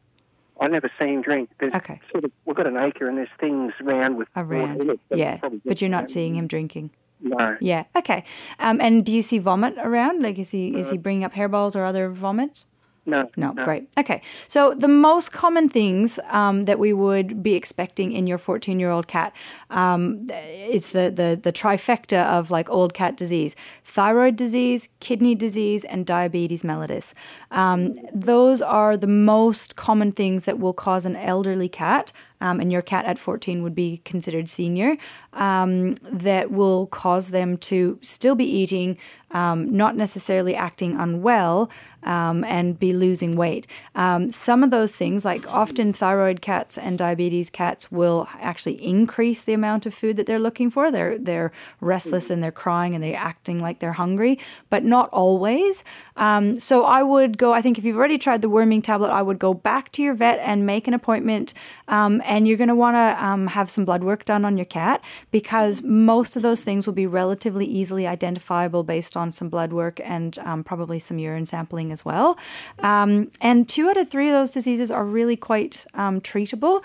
I 0.59 0.67
never 0.67 0.89
seen 0.99 1.21
drink. 1.21 1.49
There's 1.59 1.73
Okay. 1.73 1.99
Sort 2.11 2.23
of, 2.23 2.31
we've 2.45 2.55
got 2.55 2.67
an 2.67 2.77
acre 2.77 3.07
and 3.07 3.17
there's 3.17 3.27
things 3.39 3.73
around 3.81 4.17
with 4.17 4.27
Around. 4.35 4.99
Yeah. 5.11 5.39
But 5.65 5.81
you're 5.81 5.89
not 5.89 6.09
seeing 6.09 6.35
him 6.35 6.47
drinking. 6.47 6.91
No. 7.21 7.57
Yeah. 7.61 7.85
Okay. 7.95 8.23
Um, 8.59 8.79
and 8.81 9.05
do 9.05 9.13
you 9.13 9.21
see 9.21 9.39
vomit 9.39 9.75
around? 9.77 10.21
Like, 10.21 10.37
is 10.37 10.51
he 10.51 10.75
is 10.75 10.89
he 10.89 10.97
bringing 10.97 11.23
up 11.23 11.33
hairballs 11.33 11.75
or 11.75 11.85
other 11.85 12.09
vomits? 12.09 12.65
No. 13.05 13.29
No, 13.35 13.53
great. 13.53 13.89
Okay. 13.97 14.21
So, 14.47 14.73
the 14.73 14.87
most 14.87 15.33
common 15.33 15.67
things 15.67 16.19
um, 16.29 16.65
that 16.65 16.79
we 16.79 16.93
would 16.93 17.43
be 17.43 17.53
expecting 17.53 18.13
in 18.13 18.27
your 18.27 18.37
14 18.37 18.79
year 18.79 18.89
old 18.89 19.07
cat, 19.07 19.33
um, 19.69 20.25
it's 20.29 20.91
the, 20.91 21.11
the, 21.11 21.39
the 21.41 21.51
trifecta 21.51 22.25
of 22.25 22.49
like 22.49 22.69
old 22.69 22.93
cat 22.93 23.17
disease 23.17 23.55
thyroid 23.83 24.35
disease, 24.35 24.89
kidney 24.99 25.35
disease, 25.35 25.83
and 25.83 26.05
diabetes 26.05 26.63
mellitus. 26.63 27.13
Um, 27.51 27.93
those 28.13 28.61
are 28.61 28.97
the 28.97 29.07
most 29.07 29.75
common 29.75 30.11
things 30.11 30.45
that 30.45 30.57
will 30.57 30.73
cause 30.73 31.05
an 31.05 31.15
elderly 31.15 31.69
cat. 31.69 32.11
Um, 32.43 32.59
and 32.59 32.73
your 32.73 32.81
cat 32.81 33.05
at 33.05 33.17
14 33.17 33.63
would 33.63 33.73
be 33.73 34.01
considered 34.03 34.49
senior, 34.49 34.97
um, 35.31 35.93
that 36.03 36.51
will 36.51 36.87
cause 36.87 37.31
them 37.31 37.55
to 37.69 37.97
still 38.01 38.35
be 38.35 38.43
eating, 38.43 38.97
um, 39.31 39.73
not 39.75 39.95
necessarily 39.95 40.53
acting 40.53 40.99
unwell, 40.99 41.71
um, 42.03 42.43
and 42.43 42.77
be 42.77 42.93
losing 42.93 43.35
weight. 43.35 43.65
Um, 43.95 44.29
some 44.29 44.63
of 44.63 44.71
those 44.71 44.95
things, 44.95 45.23
like 45.23 45.47
often 45.47 45.93
thyroid 45.93 46.41
cats 46.41 46.77
and 46.77 46.97
diabetes 46.97 47.49
cats, 47.49 47.91
will 47.91 48.27
actually 48.39 48.83
increase 48.83 49.43
the 49.43 49.53
amount 49.53 49.85
of 49.85 49.93
food 49.93 50.17
that 50.17 50.25
they're 50.25 50.39
looking 50.39 50.69
for. 50.69 50.91
They're 50.91 51.17
they're 51.17 51.51
restless 51.79 52.29
and 52.29 52.43
they're 52.43 52.51
crying 52.51 52.93
and 52.93 53.03
they're 53.03 53.15
acting 53.15 53.59
like 53.59 53.79
they're 53.79 53.93
hungry, 53.93 54.37
but 54.69 54.83
not 54.83 55.09
always. 55.11 55.83
Um, 56.17 56.59
so 56.59 56.83
I 56.83 57.03
would 57.03 57.37
go. 57.37 57.53
I 57.53 57.61
think 57.61 57.77
if 57.77 57.85
you've 57.85 57.97
already 57.97 58.17
tried 58.17 58.41
the 58.41 58.49
worming 58.49 58.81
tablet, 58.81 59.09
I 59.09 59.21
would 59.21 59.39
go 59.39 59.53
back 59.53 59.91
to 59.93 60.03
your 60.03 60.13
vet 60.13 60.39
and 60.39 60.65
make 60.65 60.87
an 60.87 60.93
appointment. 60.93 61.53
Um, 61.87 62.21
and 62.33 62.47
you're 62.47 62.57
going 62.57 62.67
to 62.67 62.73
want 62.75 62.95
to 62.95 63.23
um, 63.23 63.45
have 63.45 63.69
some 63.69 63.85
blood 63.85 64.03
work 64.03 64.25
done 64.25 64.43
on 64.43 64.57
your 64.57 64.65
cat 64.65 65.03
because 65.29 65.83
most 65.83 66.35
of 66.35 66.41
those 66.41 66.61
things 66.63 66.87
will 66.87 66.93
be 66.95 67.05
relatively 67.05 67.63
easily 67.63 68.07
identifiable 68.07 68.83
based 68.83 69.15
on 69.15 69.31
some 69.31 69.49
blood 69.49 69.71
work 69.71 69.99
and 70.03 70.39
um, 70.39 70.63
probably 70.63 70.97
some 70.97 71.19
urine 71.19 71.45
sampling 71.45 71.91
as 71.91 72.03
well. 72.03 72.35
Um, 72.79 73.29
and 73.39 73.69
two 73.69 73.87
out 73.87 73.97
of 73.97 74.09
three 74.09 74.29
of 74.29 74.33
those 74.33 74.49
diseases 74.49 74.89
are 74.89 75.05
really 75.05 75.35
quite 75.35 75.85
um, 75.93 76.21
treatable. 76.21 76.83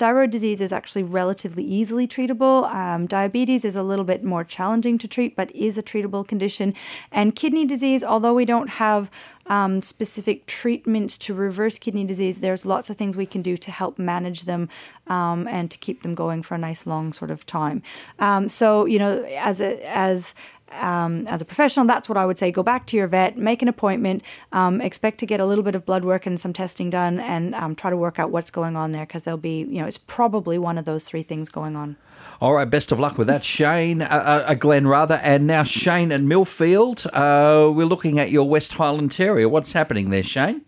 Thyroid 0.00 0.30
disease 0.30 0.62
is 0.62 0.72
actually 0.72 1.02
relatively 1.02 1.62
easily 1.62 2.08
treatable. 2.08 2.64
Um, 2.74 3.04
diabetes 3.04 3.66
is 3.66 3.76
a 3.76 3.82
little 3.82 4.06
bit 4.06 4.24
more 4.24 4.44
challenging 4.44 4.96
to 4.96 5.06
treat, 5.06 5.36
but 5.36 5.54
is 5.54 5.76
a 5.76 5.82
treatable 5.82 6.26
condition. 6.26 6.72
And 7.12 7.36
kidney 7.36 7.66
disease, 7.66 8.02
although 8.02 8.32
we 8.32 8.46
don't 8.46 8.70
have 8.70 9.10
um, 9.44 9.82
specific 9.82 10.46
treatments 10.46 11.18
to 11.18 11.34
reverse 11.34 11.78
kidney 11.78 12.04
disease, 12.04 12.40
there's 12.40 12.64
lots 12.64 12.88
of 12.88 12.96
things 12.96 13.14
we 13.14 13.26
can 13.26 13.42
do 13.42 13.58
to 13.58 13.70
help 13.70 13.98
manage 13.98 14.46
them 14.46 14.70
um, 15.06 15.46
and 15.46 15.70
to 15.70 15.76
keep 15.76 16.02
them 16.02 16.14
going 16.14 16.42
for 16.42 16.54
a 16.54 16.58
nice 16.58 16.86
long 16.86 17.12
sort 17.12 17.30
of 17.30 17.44
time. 17.44 17.82
Um, 18.18 18.48
so, 18.48 18.86
you 18.86 18.98
know, 18.98 19.22
as 19.24 19.60
a, 19.60 19.86
as 19.86 20.34
um, 20.72 21.26
as 21.26 21.42
a 21.42 21.44
professional, 21.44 21.86
that's 21.86 22.08
what 22.08 22.18
I 22.18 22.26
would 22.26 22.38
say. 22.38 22.50
Go 22.50 22.62
back 22.62 22.86
to 22.86 22.96
your 22.96 23.06
vet, 23.06 23.36
make 23.36 23.62
an 23.62 23.68
appointment, 23.68 24.22
um, 24.52 24.80
expect 24.80 25.18
to 25.18 25.26
get 25.26 25.40
a 25.40 25.46
little 25.46 25.64
bit 25.64 25.74
of 25.74 25.84
blood 25.84 26.04
work 26.04 26.26
and 26.26 26.38
some 26.38 26.52
testing 26.52 26.90
done, 26.90 27.20
and 27.20 27.54
um, 27.54 27.74
try 27.74 27.90
to 27.90 27.96
work 27.96 28.18
out 28.18 28.30
what's 28.30 28.50
going 28.50 28.76
on 28.76 28.92
there 28.92 29.06
because 29.06 29.24
there'll 29.24 29.38
be, 29.38 29.60
you 29.60 29.80
know, 29.80 29.86
it's 29.86 29.98
probably 29.98 30.58
one 30.58 30.78
of 30.78 30.84
those 30.84 31.04
three 31.04 31.22
things 31.22 31.48
going 31.48 31.76
on. 31.76 31.96
All 32.40 32.54
right, 32.54 32.68
best 32.68 32.92
of 32.92 33.00
luck 33.00 33.18
with 33.18 33.26
that, 33.26 33.44
Shane, 33.44 34.02
uh, 34.02 34.44
uh, 34.46 34.54
Glenn 34.54 34.86
rather, 34.86 35.16
and 35.16 35.46
now 35.46 35.62
Shane 35.62 36.12
and 36.12 36.28
Millfield. 36.28 37.06
Uh, 37.06 37.70
we're 37.72 37.86
looking 37.86 38.18
at 38.18 38.30
your 38.30 38.48
West 38.48 38.74
Highland 38.74 39.12
Terrier. 39.12 39.48
What's 39.48 39.72
happening 39.72 40.10
there, 40.10 40.22
Shane? 40.22 40.62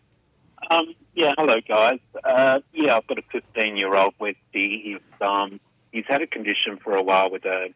Um, 0.71 0.95
yeah, 1.15 1.35
hello 1.37 1.61
guys. 1.67 1.99
Uh, 2.25 2.61
yeah, 2.73 2.97
I've 2.97 3.07
got 3.07 3.19
a 3.19 3.23
15 3.31 3.77
year 3.77 3.95
old 3.95 4.15
Westie. 4.19 4.83
He's 4.83 4.99
um, 5.21 5.61
he's 5.93 6.07
had 6.07 6.23
a 6.23 6.27
condition 6.27 6.79
for 6.79 6.95
a 6.97 7.03
while 7.03 7.31
with 7.31 7.45
a 7.45 7.69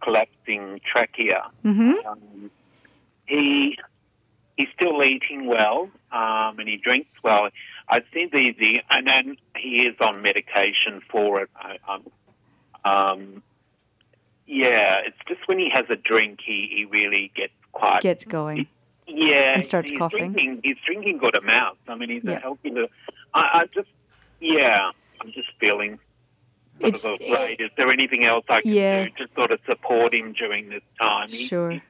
collapsing 0.00 0.80
trachea. 0.84 1.50
Mm-hmm. 1.64 2.06
Um, 2.06 2.50
he 3.26 3.78
he's 4.56 4.68
still 4.74 5.02
eating 5.02 5.46
well, 5.46 5.88
um, 6.12 6.58
and 6.58 6.68
he 6.68 6.76
drinks 6.76 7.10
well. 7.22 7.48
I 7.88 8.00
think 8.00 8.32
the 8.32 8.52
the 8.58 8.82
and 8.90 9.06
then 9.06 9.36
he 9.56 9.82
is 9.82 9.96
on 10.00 10.22
medication 10.22 11.00
for 11.10 11.42
it. 11.42 11.50
I, 11.56 11.78
um, 11.88 12.06
um, 12.84 13.42
yeah, 14.46 15.02
it's 15.06 15.16
just 15.28 15.46
when 15.46 15.58
he 15.58 15.70
has 15.70 15.86
a 15.90 15.96
drink, 15.96 16.40
he, 16.44 16.68
he 16.74 16.84
really 16.84 17.30
gets 17.36 17.52
quite 17.72 18.00
Gets 18.02 18.24
going. 18.24 18.66
yeah, 19.06 19.54
And 19.54 19.64
starts 19.64 19.90
he's 19.92 19.98
coughing. 19.98 20.32
Drinking, 20.32 20.60
he's 20.64 20.76
drinking 20.84 21.18
good 21.18 21.36
amounts. 21.36 21.80
I 21.86 21.94
mean, 21.94 22.10
he's 22.10 22.24
Yeah. 22.24 22.32
a 22.38 22.40
healthy 22.40 22.70
little. 22.70 22.88
I, 23.32 23.40
I 23.62 23.66
just, 23.72 23.88
yeah, 24.40 24.90
I'm 25.20 25.30
just 25.30 25.48
feeling 25.60 26.00
sort 26.80 26.88
It's- 26.88 27.04
of. 27.04 27.60
Is 27.60 27.70
there 27.76 27.90
anything 27.90 28.24
else 28.24 28.44
I 28.48 28.62
can 28.62 28.72
Yeah. 28.72 29.04
do 29.04 29.10
to 29.26 29.28
sort 29.34 29.50
of 29.52 29.60
support 29.66 30.14
him 30.14 30.32
during 30.32 30.68
this 30.68 30.82
time? 30.98 31.28
He- 31.28 31.36
Sure. 31.46 31.80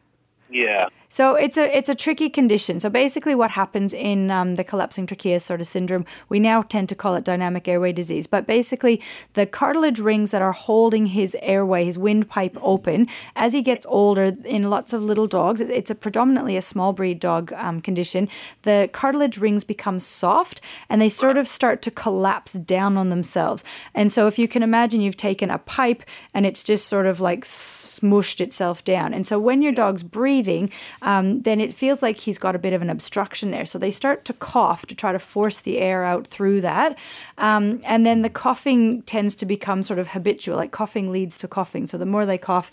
yeah. 0.51 0.87
So 1.13 1.35
it's 1.35 1.57
a 1.57 1.77
it's 1.77 1.89
a 1.89 1.95
tricky 1.97 2.31
condition. 2.31 2.79
So 2.79 2.89
basically, 2.89 3.35
what 3.35 3.51
happens 3.51 3.93
in 3.93 4.31
um, 4.31 4.55
the 4.55 4.63
collapsing 4.63 5.09
trachea 5.09 5.41
sort 5.41 5.61
of 5.61 5.67
syndrome, 5.67 6.07
we 6.29 6.39
now 6.39 6.63
tend 6.63 6.89
to 6.91 6.95
call 6.95 7.17
it 7.17 7.25
dynamic 7.25 7.67
airway 7.67 7.91
disease. 7.91 8.29
But 8.29 8.47
basically, 8.47 9.03
the 9.35 9.45
cartilage 9.45 9.99
rings 9.99 10.31
that 10.31 10.41
are 10.41 10.53
holding 10.53 11.07
his 11.07 11.37
airway, 11.43 11.85
his 11.85 11.99
windpipe 11.99 12.57
open, 12.63 13.09
as 13.35 13.53
he 13.53 13.61
gets 13.61 13.85
older, 13.87 14.37
in 14.45 14.71
lots 14.71 14.93
of 14.93 15.03
little 15.03 15.27
dogs, 15.27 15.61
it's 15.61 15.91
a 15.91 15.97
predominantly 15.97 16.57
a 16.57 16.63
small 16.63 16.93
breed 16.93 17.19
dog 17.19 17.53
um, 17.55 17.81
condition. 17.81 18.29
The 18.63 18.89
cartilage 18.93 19.37
rings 19.37 19.65
become 19.65 19.99
soft 19.99 20.61
and 20.89 21.03
they 21.03 21.09
sort 21.09 21.37
of 21.37 21.49
start 21.49 21.83
to 21.83 21.91
collapse 21.91 22.53
down 22.53 22.97
on 22.97 23.09
themselves. 23.09 23.65
And 23.97 24.13
so, 24.13 24.29
if 24.29 24.39
you 24.39 24.47
can 24.47 24.63
imagine, 24.63 25.01
you've 25.01 25.17
taken 25.17 25.51
a 25.51 25.59
pipe 25.59 26.05
and 26.33 26.47
it's 26.47 26.63
just 26.63 26.87
sort 26.87 27.07
of 27.07 27.19
like 27.19 27.45
smushed 27.45 28.41
itself 28.41 28.85
down. 28.85 29.13
And 29.13 29.27
so, 29.27 29.41
when 29.41 29.61
your 29.61 29.73
dog's 29.73 30.05
breathing, 30.05 30.71
um, 31.03 31.43
then 31.43 31.61
it 31.61 31.73
feels 31.73 32.03
like 32.03 32.19
he's 32.19 32.39
got 32.39 32.55
a 32.55 32.59
bit 32.59 32.73
of 32.73 32.83
an 32.83 32.91
obstruction 32.91 33.51
there. 33.51 33.65
So 33.65 33.79
they 33.79 33.91
start 33.91 34.25
to 34.27 34.33
cough 34.33 34.87
to 34.87 34.95
try 34.95 35.13
to 35.13 35.19
force 35.19 35.61
the 35.61 35.79
air 35.79 36.05
out 36.05 36.27
through 36.27 36.61
that. 36.63 36.99
Um, 37.39 37.81
and 37.85 38.05
then 38.05 38.23
the 38.23 38.31
coughing 38.31 39.03
tends 39.03 39.35
to 39.37 39.47
become 39.47 39.83
sort 39.83 39.99
of 39.99 40.09
habitual, 40.09 40.57
like 40.57 40.73
coughing 40.73 41.11
leads 41.11 41.39
to 41.39 41.49
coughing. 41.49 41.87
So 41.87 41.99
the 41.99 42.07
more 42.07 42.27
they 42.27 42.39
cough, 42.39 42.71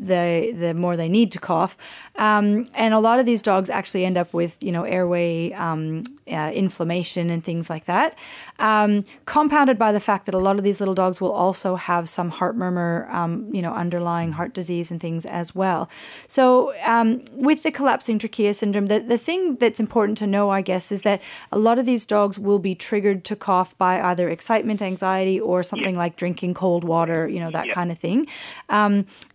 the 0.00 0.52
the 0.58 0.74
more 0.74 0.96
they 0.96 1.08
need 1.08 1.30
to 1.32 1.38
cough. 1.38 1.76
Um, 2.16 2.66
and 2.74 2.94
a 2.94 2.98
lot 2.98 3.20
of 3.20 3.26
these 3.26 3.42
dogs 3.42 3.70
actually 3.70 4.04
end 4.04 4.16
up 4.16 4.32
with 4.32 4.60
you 4.62 4.72
know 4.72 4.84
airway 4.84 5.52
um, 5.52 6.02
uh, 6.30 6.50
inflammation 6.54 7.30
and 7.30 7.44
things 7.44 7.68
like 7.68 7.84
that, 7.86 8.16
um, 8.58 9.04
compounded 9.26 9.78
by 9.78 9.92
the 9.92 10.00
fact 10.00 10.26
that 10.26 10.34
a 10.34 10.38
lot 10.38 10.56
of 10.56 10.64
these 10.64 10.80
little 10.80 10.94
dogs 10.94 11.20
will 11.20 11.32
also 11.32 11.76
have 11.76 12.08
some 12.08 12.30
heart 12.30 12.56
murmur, 12.56 13.08
um, 13.10 13.48
you 13.52 13.62
know, 13.62 13.74
underlying 13.74 14.32
heart 14.32 14.54
disease 14.54 14.90
and 14.90 15.00
things 15.00 15.26
as 15.26 15.54
well. 15.54 15.88
So 16.28 16.74
um, 16.84 17.22
with 17.32 17.62
the 17.62 17.70
collapsing 17.70 18.18
trachea 18.18 18.54
syndrome, 18.54 18.86
the, 18.86 19.00
the 19.00 19.18
thing 19.18 19.56
that's 19.56 19.80
important 19.80 20.18
to 20.18 20.26
know, 20.26 20.50
I 20.50 20.62
guess, 20.62 20.92
is 20.92 21.02
that 21.02 21.20
a 21.50 21.58
lot 21.58 21.78
of 21.78 21.86
these 21.86 22.06
dogs 22.06 22.38
will 22.38 22.58
be 22.58 22.74
triggered 22.74 23.24
to 23.24 23.36
cough 23.36 23.76
by 23.76 24.00
either 24.00 24.28
excitement, 24.28 24.80
anxiety, 24.82 25.40
or 25.40 25.62
something 25.62 25.96
like 25.96 26.16
drinking 26.16 26.54
cold 26.54 26.84
water, 26.84 27.28
you 27.28 27.40
know, 27.40 27.50
that 27.50 27.70
kind 27.70 27.90
of 27.90 27.98
thing. 27.98 28.26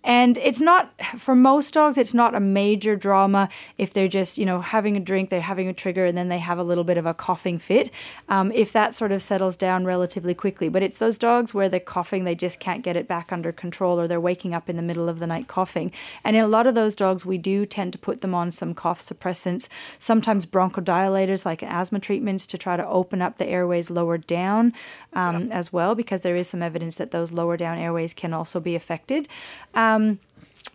And 0.06 0.38
it's 0.38 0.62
not, 0.62 0.94
for 1.18 1.36
most 1.36 1.74
dogs, 1.74 1.98
it's 1.98 2.14
not 2.14 2.36
a 2.36 2.40
major 2.40 2.96
drama 2.96 3.50
if 3.78 3.92
they're 3.92 4.08
just, 4.08 4.38
you 4.38 4.46
know, 4.46 4.62
having 4.62 4.96
a 4.96 5.00
drink, 5.00 5.32
they're 5.32 5.42
having 5.42 5.68
a 5.68 5.74
trigger, 5.74 6.06
and 6.06 6.16
then 6.16 6.30
they 6.30 6.38
have 6.38 6.60
a 6.60 6.64
little 6.64 6.84
bit 6.84 6.98
of 6.98 7.08
a 7.08 7.14
coughing 7.16 7.58
fit. 7.58 7.90
Um, 8.30 8.52
if 8.52 8.72
that 8.72 8.94
sort 8.94 9.12
of 9.12 9.24
settles 9.24 9.58
down 9.58 9.84
relatively 9.84 10.36
quickly. 10.36 10.70
But 10.70 10.84
it's 10.84 11.00
those 11.00 11.18
dogs 11.18 11.56
where 11.56 11.68
they're 11.68 11.80
coughing, 11.80 12.24
they 12.24 12.36
just 12.36 12.60
can't 12.60 12.84
get 12.84 12.96
it 12.96 13.08
back 13.08 13.34
under 13.34 13.52
control, 13.52 14.00
or 14.00 14.08
they're 14.08 14.22
waking 14.22 14.54
up 14.54 14.70
in 14.70 14.76
the 14.76 14.84
middle 14.84 15.10
of 15.10 15.18
the 15.18 15.28
night 15.28 15.48
coughing. 15.48 15.92
And 16.24 16.36
in 16.36 16.44
a 16.44 16.48
lot 16.48 16.68
of 16.68 16.76
those 16.76 16.96
dogs, 16.96 17.26
we 17.26 17.40
do 17.40 17.66
tend 17.66 17.92
to 17.94 17.98
put 17.98 18.22
them 18.22 18.36
on 18.36 18.52
some 18.52 18.76
cough 18.76 19.00
suppressants, 19.00 19.68
sometimes 19.98 20.46
bronchodilators 20.46 21.48
like 21.48 21.64
asthma 21.64 22.00
treatments 22.00 22.46
to 22.46 22.60
try 22.60 22.78
to 22.78 22.88
open 22.88 23.24
up 23.24 23.40
the 23.40 23.48
airways 23.48 23.90
lower 23.90 24.20
down 24.20 24.72
um, 25.14 25.52
as 25.52 25.74
well, 25.74 25.96
because 25.96 26.22
there 26.22 26.36
is 26.36 26.48
some 26.48 26.62
evidence 26.62 26.98
that 26.98 27.10
those 27.10 27.32
lower 27.32 27.58
down 27.58 27.80
airways 27.80 28.14
can 28.14 28.34
also 28.34 28.60
be 28.60 28.76
affected. 28.76 29.28
Um, 29.74 29.95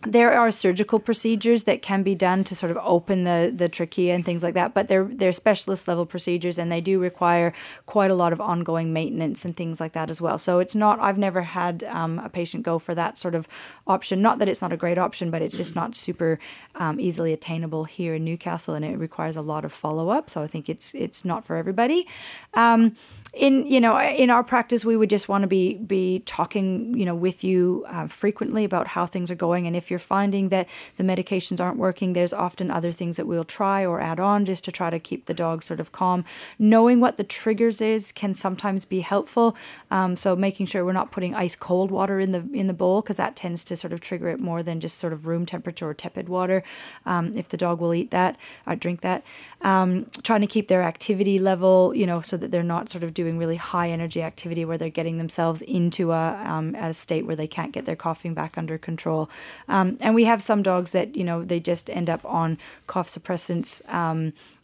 there 0.06 0.33
are 0.33 0.50
surgical 0.50 0.98
procedures 0.98 1.64
that 1.64 1.83
can 1.83 2.02
be 2.02 2.14
done 2.14 2.42
to 2.42 2.54
sort 2.54 2.70
of 2.70 2.78
open 2.83 3.24
the, 3.24 3.52
the 3.54 3.68
trachea 3.68 4.14
and 4.14 4.24
things 4.24 4.42
like 4.42 4.54
that, 4.54 4.72
but 4.72 4.88
they're 4.88 5.04
they're 5.04 5.33
specialist 5.33 5.87
level 5.87 6.06
procedures 6.06 6.59
and 6.59 6.72
they 6.72 6.80
do 6.80 6.98
require 6.98 7.52
quite 7.85 8.11
a 8.11 8.14
lot 8.14 8.33
of 8.33 8.40
ongoing 8.40 8.94
maintenance 8.94 9.44
and 9.44 9.54
things 9.54 9.78
like 9.78 9.92
that 9.92 10.09
as 10.09 10.18
well. 10.18 10.38
So 10.38 10.59
it's 10.59 10.74
not 10.74 10.98
I've 11.00 11.18
never 11.18 11.42
had 11.42 11.85
um, 11.85 12.18
a 12.18 12.30
patient 12.30 12.62
go 12.62 12.78
for 12.78 12.94
that 12.94 13.18
sort 13.18 13.35
of 13.35 13.46
option. 13.87 14.22
Not 14.22 14.38
that 14.38 14.48
it's 14.48 14.62
not 14.62 14.72
a 14.72 14.76
great 14.76 14.96
option, 14.96 15.30
but 15.30 15.42
it's 15.42 15.59
just 15.59 15.76
not 15.76 15.94
super 15.94 16.38
um, 16.76 16.98
easily 16.98 17.35
attainable 17.35 17.85
here 17.85 18.14
in 18.14 18.24
Newcastle, 18.24 18.72
and 18.72 18.87
it 18.87 18.96
requires 18.96 19.37
a 19.37 19.42
lot 19.42 19.66
of 19.66 19.72
follow 19.72 20.09
up. 20.09 20.30
So 20.30 20.40
I 20.40 20.46
think 20.46 20.70
it's 20.70 20.94
it's 20.94 21.26
not 21.26 21.44
for 21.44 21.56
everybody. 21.56 22.09
Um, 22.54 22.96
in 23.33 23.64
you 23.64 23.81
know 23.81 24.01
in 24.01 24.29
our 24.29 24.43
practice 24.43 24.85
we 24.85 24.97
would 24.97 25.11
just 25.11 25.29
want 25.29 25.43
to 25.43 25.49
be 25.49 25.75
be 25.75 26.21
talking 26.27 26.97
you 26.97 27.05
know 27.05 27.14
with 27.14 27.45
you 27.45 27.85
uh, 27.88 28.09
frequently 28.09 28.64
about 28.64 28.88
how 28.88 29.07
things 29.07 29.31
are 29.31 29.37
going. 29.37 29.66
And 29.66 29.77
if 29.77 29.90
you're 29.90 30.01
finding 30.01 30.49
that 30.49 30.69
the 30.97 31.05
medications 31.05 31.61
aren't 31.61 31.79
working 31.79 32.12
there's 32.12 32.33
often 32.33 32.71
other 32.71 32.90
things 32.90 33.16
that 33.16 33.27
we'll 33.27 33.45
try 33.45 33.85
or 33.87 34.01
add 34.01 34.19
on 34.19 34.45
just 34.45 34.64
to 34.64 34.73
try 34.73 34.90
to 34.90 34.99
keep 34.99 35.27
the 35.27 35.35
dog 35.35 35.62
sort 35.62 35.79
of 35.79 35.93
calm. 35.93 36.25
Knowing 36.59 37.01
what 37.01 37.16
the 37.19 37.25
triggers 37.25 37.81
is 37.81 38.11
can 38.11 38.35
sometimes 38.35 38.85
be 38.85 39.01
helpful 39.01 39.57
um, 39.90 40.16
so 40.16 40.35
making 40.35 40.66
sure 40.66 40.85
we're 40.85 40.93
not 40.93 41.12
putting 41.12 41.35
ice 41.35 41.55
cold 41.55 41.90
water 41.90 42.19
in 42.19 42.33
the 42.33 42.49
in 42.53 42.66
the 42.66 42.75
bowl 42.75 43.01
because 43.01 43.19
that 43.19 43.37
tends 43.37 43.62
to 43.64 43.77
sort 43.77 43.93
of 43.93 44.01
trigger 44.01 44.29
it 44.29 44.40
more 44.40 44.62
than 44.62 44.81
just 44.81 44.99
sort 44.99 45.12
of 45.12 45.27
room 45.27 45.47
temperature 45.47 45.88
or 45.88 45.95
tepid 45.95 46.29
water 46.29 46.64
um, 47.07 47.33
if 47.37 47.49
the 47.49 47.57
dog 47.57 47.81
will 47.81 47.95
eat 47.95 48.11
that 48.11 48.37
or 48.66 48.75
drink 48.75 49.03
that. 49.03 49.23
Um, 49.62 50.07
trying 50.23 50.40
to 50.40 50.47
keep 50.47 50.69
their 50.69 50.83
activity 50.83 51.38
level 51.38 51.95
you 51.95 52.07
know 52.07 52.21
so 52.21 52.37
that 52.37 52.51
they're 52.51 52.62
not 52.62 52.88
sort 52.88 53.05
of 53.05 53.14
doing 53.20 53.37
really 53.37 53.56
high 53.56 53.90
energy 53.90 54.22
activity 54.22 54.64
where 54.64 54.78
they're 54.78 54.88
getting 55.00 55.18
themselves 55.18 55.61
into 55.62 56.12
a 56.12 56.24
um, 56.52 56.74
at 56.74 56.90
a 56.90 56.94
state 56.94 57.26
where 57.26 57.37
they 57.37 57.46
can't 57.46 57.72
get 57.72 57.85
their 57.85 58.00
coughing 58.06 58.33
back 58.33 58.56
under 58.56 58.78
control. 58.78 59.28
Um, 59.68 59.98
and 60.00 60.14
we 60.14 60.24
have 60.24 60.40
some 60.40 60.62
dogs 60.62 60.92
that 60.92 61.16
you 61.18 61.24
know 61.24 61.44
they 61.44 61.61
just 61.61 61.90
end 61.90 62.09
up 62.09 62.24
on 62.24 62.56
cough 62.87 63.09
suppressants. 63.09 63.70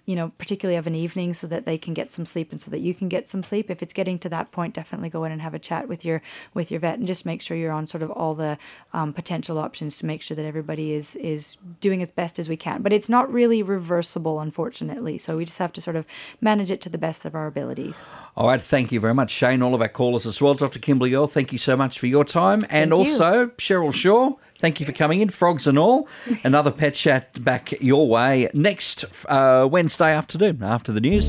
You 0.07 0.17
know, 0.17 0.33
particularly 0.39 0.77
of 0.77 0.87
an 0.87 0.95
evening, 0.95 1.35
so 1.35 1.47
that 1.49 1.67
they 1.67 1.77
can 1.77 1.93
get 1.93 2.13
some 2.13 2.25
sleep 2.25 2.53
and 2.53 2.61
so 2.61 2.71
that 2.71 2.79
you 2.79 2.95
can 2.95 3.09
get 3.09 3.29
some 3.29 3.43
sleep. 3.43 3.71
If 3.71 3.83
it's 3.83 3.93
getting 3.93 4.19
to 4.21 4.29
that 4.31 4.53
point, 4.53 4.75
definitely 4.75 5.11
go 5.11 5.25
in 5.25 5.33
and 5.33 5.43
have 5.43 5.53
a 5.53 5.59
chat 5.59 5.89
with 5.89 6.05
your 6.05 6.23
with 6.55 6.71
your 6.71 6.81
vet 6.81 6.99
and 6.99 7.07
just 7.07 7.27
make 7.27 7.43
sure 7.43 7.57
you're 7.57 7.73
on 7.73 7.87
sort 7.87 8.03
of 8.03 8.11
all 8.13 8.35
the 8.35 8.57
um, 8.93 9.13
potential 9.13 9.59
options 9.59 9.99
to 9.99 10.07
make 10.07 10.23
sure 10.23 10.35
that 10.35 10.47
everybody 10.47 10.93
is 10.93 11.17
is 11.17 11.57
doing 11.81 12.03
as 12.03 12.11
best 12.11 12.39
as 12.39 12.49
we 12.49 12.57
can. 12.57 12.83
But 12.83 12.93
it's 12.93 13.09
not 13.09 13.33
really 13.33 13.63
reversible, 13.63 14.41
unfortunately. 14.41 15.19
So 15.19 15.37
we 15.37 15.45
just 15.45 15.59
have 15.59 15.73
to 15.75 15.81
sort 15.81 15.97
of 15.97 16.07
manage 16.41 16.71
it 16.71 16.81
to 16.83 16.89
the 16.89 16.99
best 16.99 17.25
of 17.25 17.35
our 17.35 17.47
abilities. 17.47 18.05
All 18.37 18.49
right, 18.49 18.63
thank 18.63 18.93
you 18.93 19.01
very 19.01 19.15
much, 19.15 19.31
Shane. 19.31 19.63
All 19.63 19.75
of 19.75 19.81
our 19.81 19.89
callers 19.89 20.27
as 20.27 20.41
well. 20.41 20.55
Dr. 20.55 20.79
Kimberly 20.79 21.15
Earl, 21.15 21.27
thank 21.27 21.53
you 21.53 21.59
so 21.59 21.77
much 21.77 21.99
for 21.99 22.07
your 22.07 22.25
time. 22.25 22.61
And 22.71 22.91
Thank 22.91 22.91
you. 22.91 23.13
also, 23.13 23.47
Cheryl 23.59 23.93
Shaw, 23.93 24.35
thank 24.59 24.81
you 24.81 24.87
for 24.87 24.93
coming 24.93 25.21
in, 25.21 25.29
frogs 25.29 25.67
and 25.67 25.79
all. 25.79 26.09
Another 26.45 26.71
pet 26.71 26.95
chat 26.95 27.43
back 27.45 27.73
your 27.81 28.09
way 28.09 28.49
next 28.55 29.05
uh, 29.29 29.69
Wednesday 29.71 30.13
afternoon 30.13 30.63
after 30.63 30.93
the 30.93 31.01
news. 31.01 31.29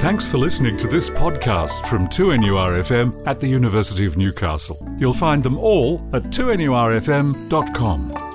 Thanks 0.00 0.26
for 0.26 0.38
listening 0.38 0.78
to 0.78 0.88
this 0.88 1.10
podcast 1.10 1.86
from 1.86 2.08
2NURFM 2.08 3.26
at 3.26 3.38
the 3.38 3.48
University 3.48 4.06
of 4.06 4.16
Newcastle. 4.16 4.78
You'll 4.98 5.12
find 5.12 5.42
them 5.42 5.58
all 5.58 6.00
at 6.14 6.22
2NURFM.com. 6.24 8.29